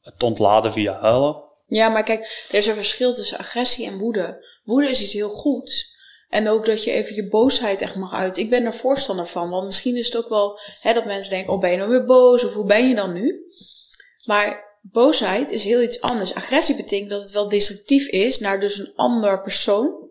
[0.00, 1.42] het ontladen via huilen.
[1.66, 4.46] Ja, maar kijk, er is een verschil tussen agressie en woede.
[4.64, 5.96] Woede is iets heel goeds.
[6.28, 8.36] En ook dat je even je boosheid echt mag uit.
[8.36, 9.50] Ik ben er voorstander van.
[9.50, 12.04] Want misschien is het ook wel hè, dat mensen denken: oh, ben je nou weer
[12.04, 12.44] boos?
[12.44, 13.52] Of hoe ben je dan nu?
[14.24, 16.34] Maar boosheid is heel iets anders.
[16.34, 20.06] Agressie betekent dat het wel destructief is naar dus een ander persoon.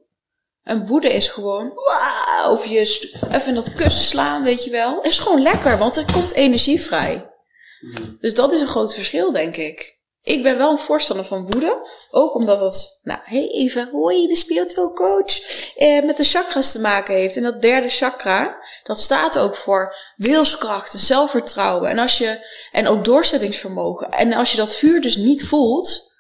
[0.64, 5.02] En woede is gewoon, wow, of je even dat kussen slaan, weet je wel.
[5.02, 7.30] Is gewoon lekker, want er komt energie vrij.
[8.20, 9.97] Dus dat is een groot verschil, denk ik.
[10.28, 11.88] Ik ben wel een voorstander van woede.
[12.12, 13.20] Ook omdat het, nou,
[13.52, 15.40] even, hoi, de spiritueel coach,
[15.76, 17.36] eh, met de chakras te maken heeft.
[17.36, 21.90] En dat derde chakra, dat staat ook voor wilskracht en zelfvertrouwen.
[21.90, 24.10] En als je, en ook doorzettingsvermogen.
[24.10, 26.14] En als je dat vuur dus niet voelt,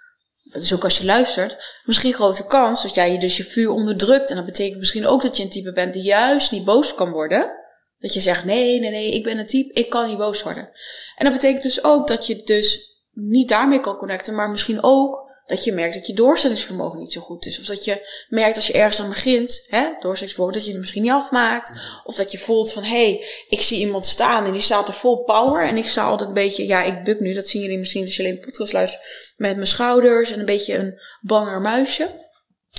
[0.43, 4.29] dus ook als je luistert, misschien grote kans dat jij je dus je vuur onderdrukt.
[4.29, 7.11] En dat betekent misschien ook dat je een type bent die juist niet boos kan
[7.11, 7.51] worden.
[7.99, 10.69] Dat je zegt, nee, nee, nee, ik ben een type, ik kan niet boos worden.
[11.15, 15.25] En dat betekent dus ook dat je dus niet daarmee kan connecten, maar misschien ook
[15.45, 17.59] dat je merkt dat je doorzettingsvermogen niet zo goed is.
[17.59, 21.01] Of dat je merkt als je ergens aan begint, hè, doorzettingsvermogen, dat je het misschien
[21.01, 21.71] niet afmaakt.
[22.03, 24.93] Of dat je voelt van, hé, hey, ik zie iemand staan en die staat er
[24.93, 25.67] vol power.
[25.67, 28.15] En ik sta altijd een beetje, ja, ik buk nu, dat zien jullie misschien als
[28.15, 32.09] je alleen podcast luistert, met mijn schouders en een beetje een banger muisje.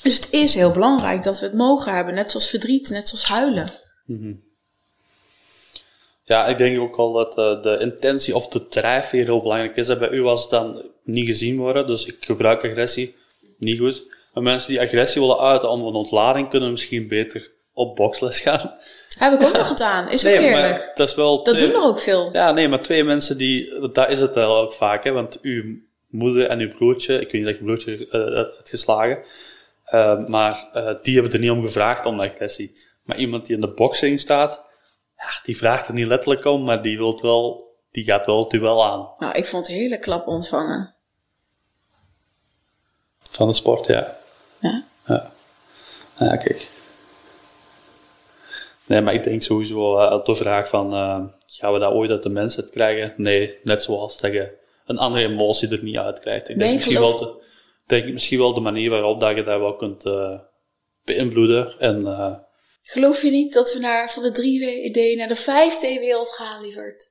[0.02, 3.24] Dus het is heel belangrijk dat we het mogen hebben, net zoals verdriet, net zoals
[3.24, 3.68] huilen.
[4.06, 4.47] -hmm.
[6.28, 9.88] Ja, ik denk ook al dat uh, de intentie of de drijfveer heel belangrijk is.
[9.88, 13.14] En bij u was het dan niet gezien worden, dus ik gebruik agressie
[13.58, 14.02] niet goed.
[14.32, 18.74] Maar mensen die agressie willen uiten om een ontlading, kunnen misschien beter op boksles gaan.
[19.18, 20.10] Heb ik ook nog gedaan.
[20.10, 20.76] Is ook nee, eerlijk.
[20.76, 21.42] Maar dat is wel...
[21.42, 22.28] Dat doen er ook veel.
[22.32, 23.90] Ja, nee, maar twee mensen die...
[23.92, 25.12] Dat is het wel ook vaak, hè.
[25.12, 25.76] Want uw
[26.08, 27.14] moeder en uw broertje...
[27.14, 29.18] Ik weet niet dat je broertje uh, hebt geslagen.
[29.94, 32.72] Uh, maar uh, die hebben er niet om gevraagd om agressie.
[33.02, 34.66] Maar iemand die in de boxing staat...
[35.18, 37.66] Ja, die vraagt er niet letterlijk om, maar die wilt wel...
[37.90, 39.08] Die gaat wel het duel aan.
[39.18, 40.94] Nou, ik vond het hele klap ontvangen.
[43.18, 44.16] Van de sport, ja.
[44.58, 44.84] Ja.
[45.06, 45.32] Ja,
[46.18, 46.68] ja kijk.
[48.86, 52.22] Nee, maar ik denk sowieso uh, de vraag van, uh, gaan we dat ooit uit
[52.22, 53.14] de mensheid krijgen?
[53.16, 54.56] Nee, net zoals dat je
[54.86, 56.48] een andere emotie er niet uit krijgt.
[56.48, 57.44] Ik denk, misschien, wel de,
[57.86, 60.38] denk misschien wel de manier waarop dat je dat wel kunt uh,
[61.04, 61.78] beïnvloeden.
[61.78, 62.06] En,
[62.90, 67.04] Geloof je niet dat we naar, van de 3D naar de 5D-wereld gaan, lieverd?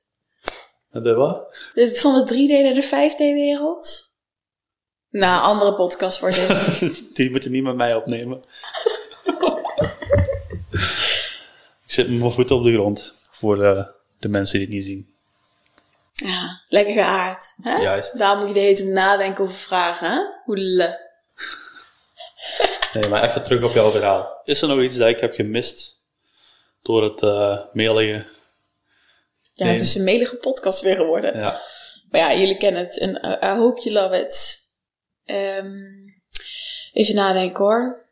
[0.90, 1.58] De wat?
[1.74, 4.12] Van de 3D naar de 5D-wereld?
[5.10, 7.14] Nou, andere podcast wordt dit.
[7.16, 8.38] Die moet je niet met mij opnemen.
[11.86, 13.20] Ik zit met mijn voeten op de grond.
[13.30, 15.14] Voor de, de mensen die het niet zien.
[16.12, 17.54] Ja, lekker geaard.
[17.62, 17.76] Hè?
[17.76, 18.18] Juist.
[18.18, 20.10] Daar moet je de hele tijd nadenken over vragen.
[20.10, 20.20] Hè?
[20.44, 21.00] Hoele.
[23.00, 24.40] Nee, maar even terug op jouw verhaal.
[24.44, 26.02] Is er nog iets dat ik heb gemist
[26.82, 28.26] door het uh, mailige?
[29.54, 31.36] Ja, het is een mailige podcast weer geworden.
[31.36, 31.60] Ja.
[32.10, 32.98] Maar ja, jullie kennen het.
[32.98, 34.56] En uh, I hope you love it.
[35.24, 36.06] Um,
[36.92, 38.06] even nadenken hoor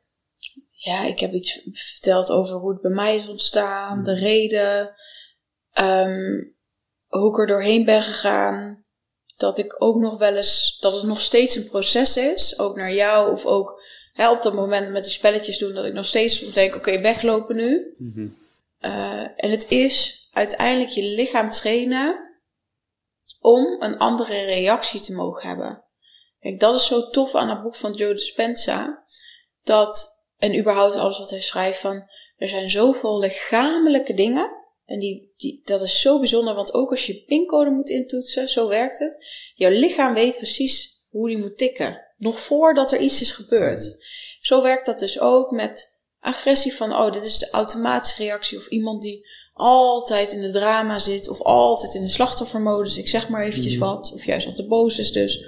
[0.86, 4.94] ja, ik heb iets verteld over hoe het bij mij is ontstaan, de reden,
[5.74, 6.54] um,
[7.06, 8.84] hoe ik er doorheen ben gegaan.
[9.36, 12.92] Dat ik ook nog wel eens, dat het nog steeds een proces is, ook naar
[12.92, 13.82] jou of ook
[14.16, 17.56] hè, op dat moment met die spelletjes doen, dat ik nog steeds denk: oké, weglopen
[17.56, 17.94] nu.
[17.96, 18.44] Mm
[19.36, 22.34] en het is uiteindelijk je lichaam trainen
[23.40, 25.84] om een andere reactie te mogen hebben.
[26.40, 29.04] Kijk, dat is zo tof aan het boek van Joe Dispenza.
[29.62, 34.50] Dat en überhaupt alles wat hij schrijft van, er zijn zoveel lichamelijke dingen.
[34.84, 38.68] En die, die, dat is zo bijzonder, want ook als je pincode moet intoetsen, zo
[38.68, 39.26] werkt het.
[39.54, 42.06] Jouw lichaam weet precies hoe die moet tikken.
[42.16, 44.05] Nog voordat er iets is gebeurd.
[44.46, 48.58] Zo werkt dat dus ook met agressie van, oh, dit is de automatische reactie.
[48.58, 52.96] Of iemand die altijd in de drama zit, of altijd in de slachtoffermodus.
[52.96, 53.84] Ik zeg maar eventjes mhm.
[53.84, 54.12] wat.
[54.14, 55.44] Of juist op de boos is dus.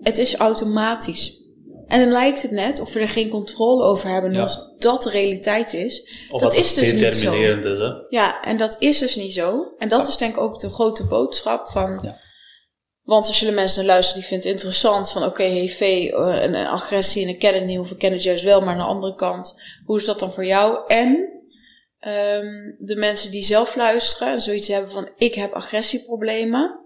[0.00, 1.42] Het is automatisch.
[1.86, 4.34] En dan lijkt het net of we er geen controle over hebben.
[4.34, 7.32] En als dat de realiteit is, of dat is dus niet zo.
[7.32, 8.04] Is?
[8.08, 9.74] Ja, en dat is dus niet zo.
[9.78, 12.00] En dat is denk ik ook de grote boodschap van.
[12.02, 12.22] Ja.
[13.04, 17.22] Want er zullen mensen luisteren die vinden het interessant van oké, hey eh, een, agressie
[17.22, 19.60] en een kennen niet, of ik ken het juist wel, maar aan de andere kant,
[19.84, 20.86] hoe is dat dan voor jou?
[20.86, 21.08] En
[22.00, 26.80] um, de mensen die zelf luisteren en zoiets hebben van ik heb agressieproblemen.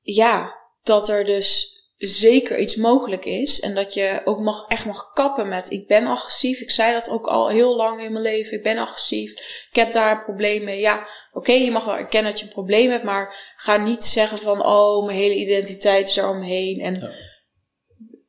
[0.00, 3.60] Ja, dat er dus zeker iets mogelijk is.
[3.60, 6.60] En dat je ook mag, echt mag kappen met ik ben agressief.
[6.60, 8.56] Ik zei dat ook al heel lang in mijn leven.
[8.56, 9.32] Ik ben agressief.
[9.70, 10.76] Ik heb daar problemen.
[10.78, 13.04] Ja, oké, je mag wel erkennen dat je een probleem hebt.
[13.04, 16.80] Maar ga niet zeggen van oh, mijn hele identiteit is er omheen.
[16.80, 17.14] En,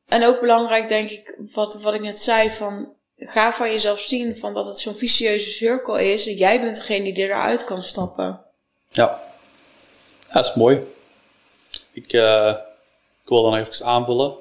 [0.08, 4.36] en ook belangrijk denk ik, wat, wat ik net zei van ga van jezelf zien
[4.36, 6.26] van dat het zo'n vicieuze cirkel is.
[6.26, 8.44] En jij bent degene die eruit kan stappen.
[8.88, 9.20] Ja,
[10.26, 10.80] ja dat is mooi.
[11.92, 12.12] Ik...
[12.12, 12.69] Uh ik
[13.30, 14.34] wil dan nog even aanvullen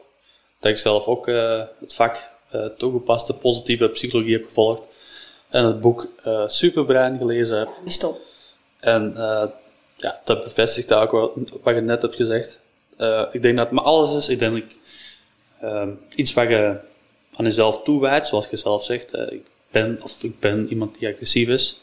[0.59, 4.81] dat ik zelf ook uh, het vak uh, toegepaste positieve psychologie heb gevolgd
[5.49, 7.69] en het boek uh, Superbrein gelezen heb.
[7.85, 8.17] Stop.
[8.79, 9.13] En
[9.95, 11.31] ja, dat bevestigt ook wat,
[11.63, 12.59] wat je net hebt gezegd.
[13.31, 14.29] ik denk dat het maar alles is.
[14.29, 14.77] Ik denk dat ik,
[16.15, 16.77] iets wat je
[17.35, 19.13] aan jezelf toewijdt, zoals je zelf zegt.
[19.13, 21.79] ik ben of ik ben iemand die agressief is.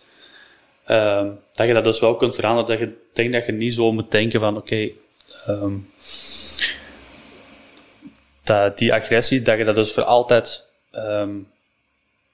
[1.52, 2.78] dat je dat dus wel kunt veranderen.
[2.78, 4.96] Dat je denkt dat je niet zo moet denken van oké, okay,
[5.48, 5.88] um,
[8.46, 11.48] dat die agressie, dat je dat dus voor altijd um,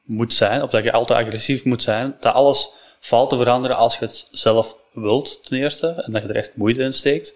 [0.02, 3.98] moet zijn, of dat je altijd agressief moet zijn, dat alles valt te veranderen als
[3.98, 7.34] je het zelf wilt, ten eerste, en dat je er echt moeite in steekt.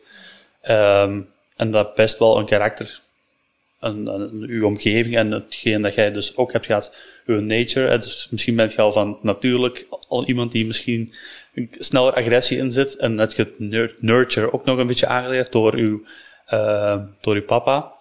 [0.68, 3.00] Um, en dat best wel een karakter,
[3.80, 6.94] een, een, uw omgeving en hetgeen dat jij dus ook hebt gehad,
[7.26, 7.98] uw nature.
[7.98, 11.14] Dus misschien ben je al van natuurlijk al iemand die misschien
[11.78, 16.02] sneller agressie inzet en dat je het nurture ook nog een beetje aangeleerd door uw,
[16.50, 17.95] uh, door uw papa.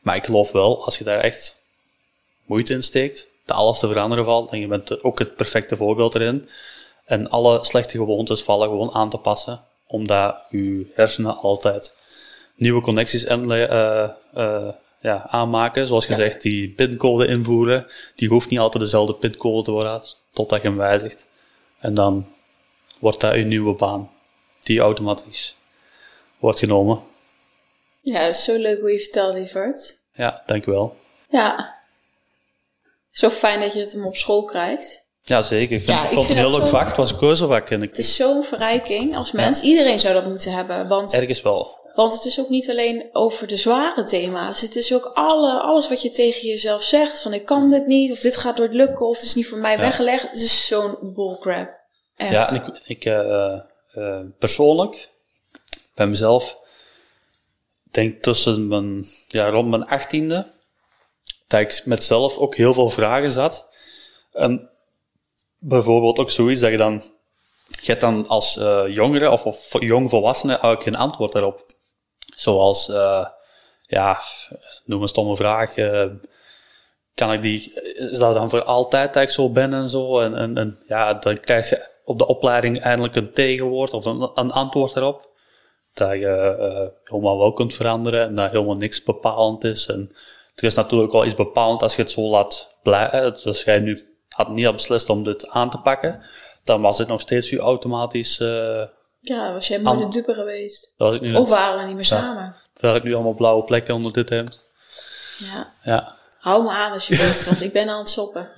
[0.00, 1.62] Maar ik geloof wel, als je daar echt
[2.44, 4.50] moeite in steekt, dat alles te veranderen valt.
[4.50, 6.48] En je bent ook het perfecte voorbeeld erin.
[7.04, 9.64] En alle slechte gewoontes vallen gewoon aan te passen.
[9.86, 11.94] Omdat je hersenen altijd
[12.54, 14.68] nieuwe connecties en, uh, uh,
[15.00, 15.86] ja, aanmaken.
[15.86, 17.86] Zoals gezegd, die pincode invoeren.
[18.14, 21.26] Die hoeft niet altijd dezelfde pincode te worden, totdat je hem wijzigt.
[21.78, 22.26] En dan
[22.98, 24.10] wordt dat uw nieuwe baan.
[24.62, 25.56] Die automatisch
[26.38, 27.00] wordt genomen.
[28.04, 29.98] Ja, het is zo leuk hoe je vertelt, lieverd.
[30.14, 30.96] Ja, dankjewel.
[31.28, 31.74] Ja.
[33.10, 35.02] Zo fijn dat je het hem op school krijgt.
[35.22, 35.76] Ja, zeker.
[35.76, 36.86] Ik, vind, Ja, ik ik vond het een heel leuk vak.
[36.86, 37.70] Het was een keuzevak.
[37.70, 39.60] En ik, Het is zo'n verrijking als mens.
[39.60, 40.88] Iedereen zou dat moeten hebben.
[40.88, 41.78] Want, ergens wel.
[41.94, 44.60] want het is ook niet alleen over de zware thema's.
[44.60, 47.20] Het is ook alle, alles wat je tegen jezelf zegt.
[47.22, 48.12] Van ik kan dit niet.
[48.12, 49.06] Of dit gaat nooit lukken.
[49.06, 49.80] Of het is niet voor mij Ja.
[49.80, 50.22] weggelegd.
[50.30, 51.70] Het is zo'n bullcrap.
[52.16, 52.32] Echt.
[52.32, 53.54] Ja, en ik, ik eh,
[53.92, 55.08] eh, persoonlijk,
[55.94, 56.58] bij mezelf,
[57.94, 60.46] denk tussen mijn, ja, rond mijn achttiende,
[61.46, 63.68] dat ik met zelf ook heel veel vragen zat.
[64.32, 64.70] En
[65.58, 67.02] bijvoorbeeld ook zoiets dat je dan,
[67.66, 71.64] je hebt dan als eh, jongere of, jong volwassene eigenlijk geen antwoord daarop.
[72.36, 73.26] Zoals, eh,
[73.86, 74.20] ja,
[74.84, 76.06] noem een stomme vraag, eh,
[77.14, 77.72] kan ik die,
[78.10, 80.20] is dat dan voor altijd dat ik zo ben en zo?
[80.20, 84.30] En, en, en ja, dan krijg je op de opleiding eindelijk een tegenwoord of een,
[84.34, 85.23] een antwoord daarop.
[85.94, 89.86] Dat je eh, helemaal wel kunt veranderen en dat helemaal niks bepalend is.
[89.86, 90.12] En
[90.54, 93.32] er is natuurlijk wel iets bepalend als je het zo laat blijven.
[93.32, 96.22] Dus als jij nu had niet had beslist om dit aan te pakken,
[96.64, 98.40] dan was het nog steeds je automatisch.
[98.40, 98.82] eh
[99.20, 100.94] Ja, was jij de dupe geweest.
[100.96, 102.56] dat was ik nu, Of waren we niet meer samen.
[102.72, 104.62] terwijl ik nu allemaal blauwe plekken onder dit hemd.
[105.38, 105.72] Ja.
[105.82, 108.48] Ja, Hou me aan alsjeblieft, want ik ben aan het soppen.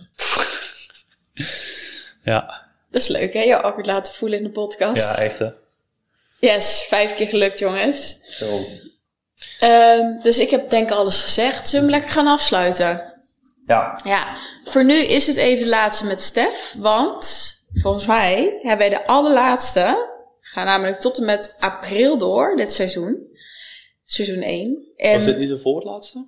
[2.25, 3.43] ja, Dat is leuk, hè?
[3.43, 5.03] Je laten voelen in de podcast.
[5.05, 5.51] ja, echt hè.
[6.41, 8.19] Yes, vijf keer gelukt, jongens.
[8.23, 8.59] Zo.
[9.61, 11.69] Ehm, dus ik heb denk ik alles gezegd.
[11.69, 13.15] Zullen we lekker gaan afsluiten?
[13.65, 14.27] Ja, Ja,
[14.65, 16.75] voor nu is het even de laatste met Stef.
[16.79, 20.15] Want volgens mij hebben wij de allerlaatste.
[20.41, 23.35] Gaan namelijk tot en met april door, dit seizoen.
[24.05, 24.93] Seizoen 1.
[24.97, 26.27] En, was dit niet de voorlaatste?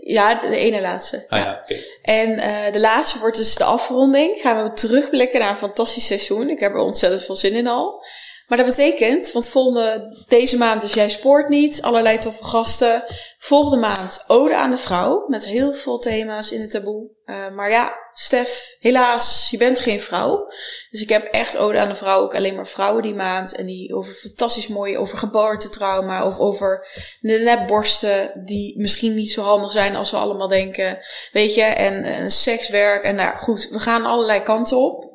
[0.00, 1.24] Ja, de ene laatste.
[1.28, 1.64] Ah ja.
[1.66, 1.76] ja.
[2.02, 4.40] En eh, de laatste wordt dus de afronding.
[4.40, 6.48] Gaan we terugblikken naar een fantastisch seizoen.
[6.48, 8.04] Ik heb er ontzettend veel zin in al.
[8.48, 13.04] Maar dat betekent, want volgende, deze maand dus Jij Spoort Niet, allerlei toffe gasten.
[13.38, 17.10] Volgende maand Ode aan de Vrouw, met heel veel thema's in het taboe.
[17.24, 20.46] Eh, maar ja, Stef, helaas, je bent geen vrouw.
[20.90, 23.54] Dus ik heb echt Ode aan de Vrouw, ook alleen maar vrouwen die maand.
[23.54, 26.86] En die over fantastisch mooie, over geboortetrauma of over
[27.20, 30.98] de nepborsten die misschien niet zo handig zijn als we allemaal denken.
[31.32, 33.02] Weet je, en, en sekswerk.
[33.02, 35.06] En nou goed, we gaan allerlei kanten op.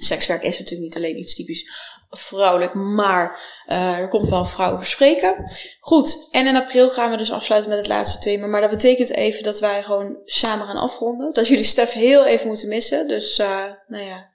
[0.00, 1.70] Sekswerk is natuurlijk niet alleen iets typisch
[2.10, 5.50] vrouwelijk, maar eh, er komt wel een vrouw spreken.
[5.80, 8.46] Goed, en in april gaan we dus afsluiten met het laatste thema.
[8.46, 11.32] Maar dat betekent even dat wij gewoon samen gaan afronden.
[11.32, 13.08] Dat jullie Stef heel even moeten missen.
[13.08, 14.28] Dus, eh, nou ja,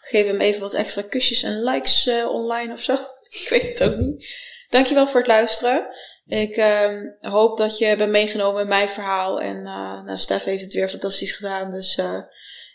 [0.00, 2.92] geef hem even wat extra kusjes en likes eh, online of zo.
[3.42, 4.26] Ik weet het ook niet.
[4.68, 5.86] Dankjewel voor het luisteren.
[6.26, 9.40] Ik ehm, hoop dat je bent meegenomen in mijn verhaal.
[9.40, 11.70] En nou, Stef heeft het weer fantastisch gedaan.
[11.70, 12.00] Dus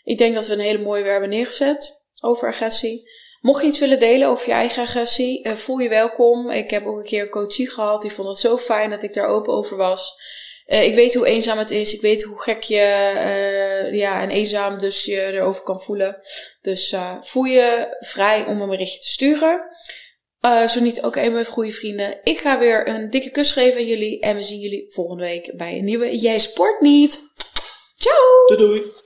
[0.04, 3.10] ik denk dat we een hele mooie weer hebben neergezet over agressie.
[3.40, 6.50] Mocht je iets willen delen over je eigen agressie, eh, voel je welkom.
[6.50, 8.02] Ik heb ook een keer een coachie gehad.
[8.02, 10.14] Die vond het zo fijn dat ik daar open over was.
[10.64, 11.94] Eh, ik weet hoe eenzaam het is.
[11.94, 16.18] Ik weet hoe gek je eh, ja, en eenzaam dus je erover kan voelen.
[16.60, 19.60] Dus voel je vrij om een berichtje te sturen.
[20.68, 22.20] Zo niet ook even goede vrienden.
[22.22, 24.20] Ik ga weer een dikke kus geven aan jullie.
[24.20, 27.20] En we zien jullie volgende week bij een nieuwe Jij Sport Niet.
[27.96, 28.46] Ciao!
[28.46, 29.04] Doei doei.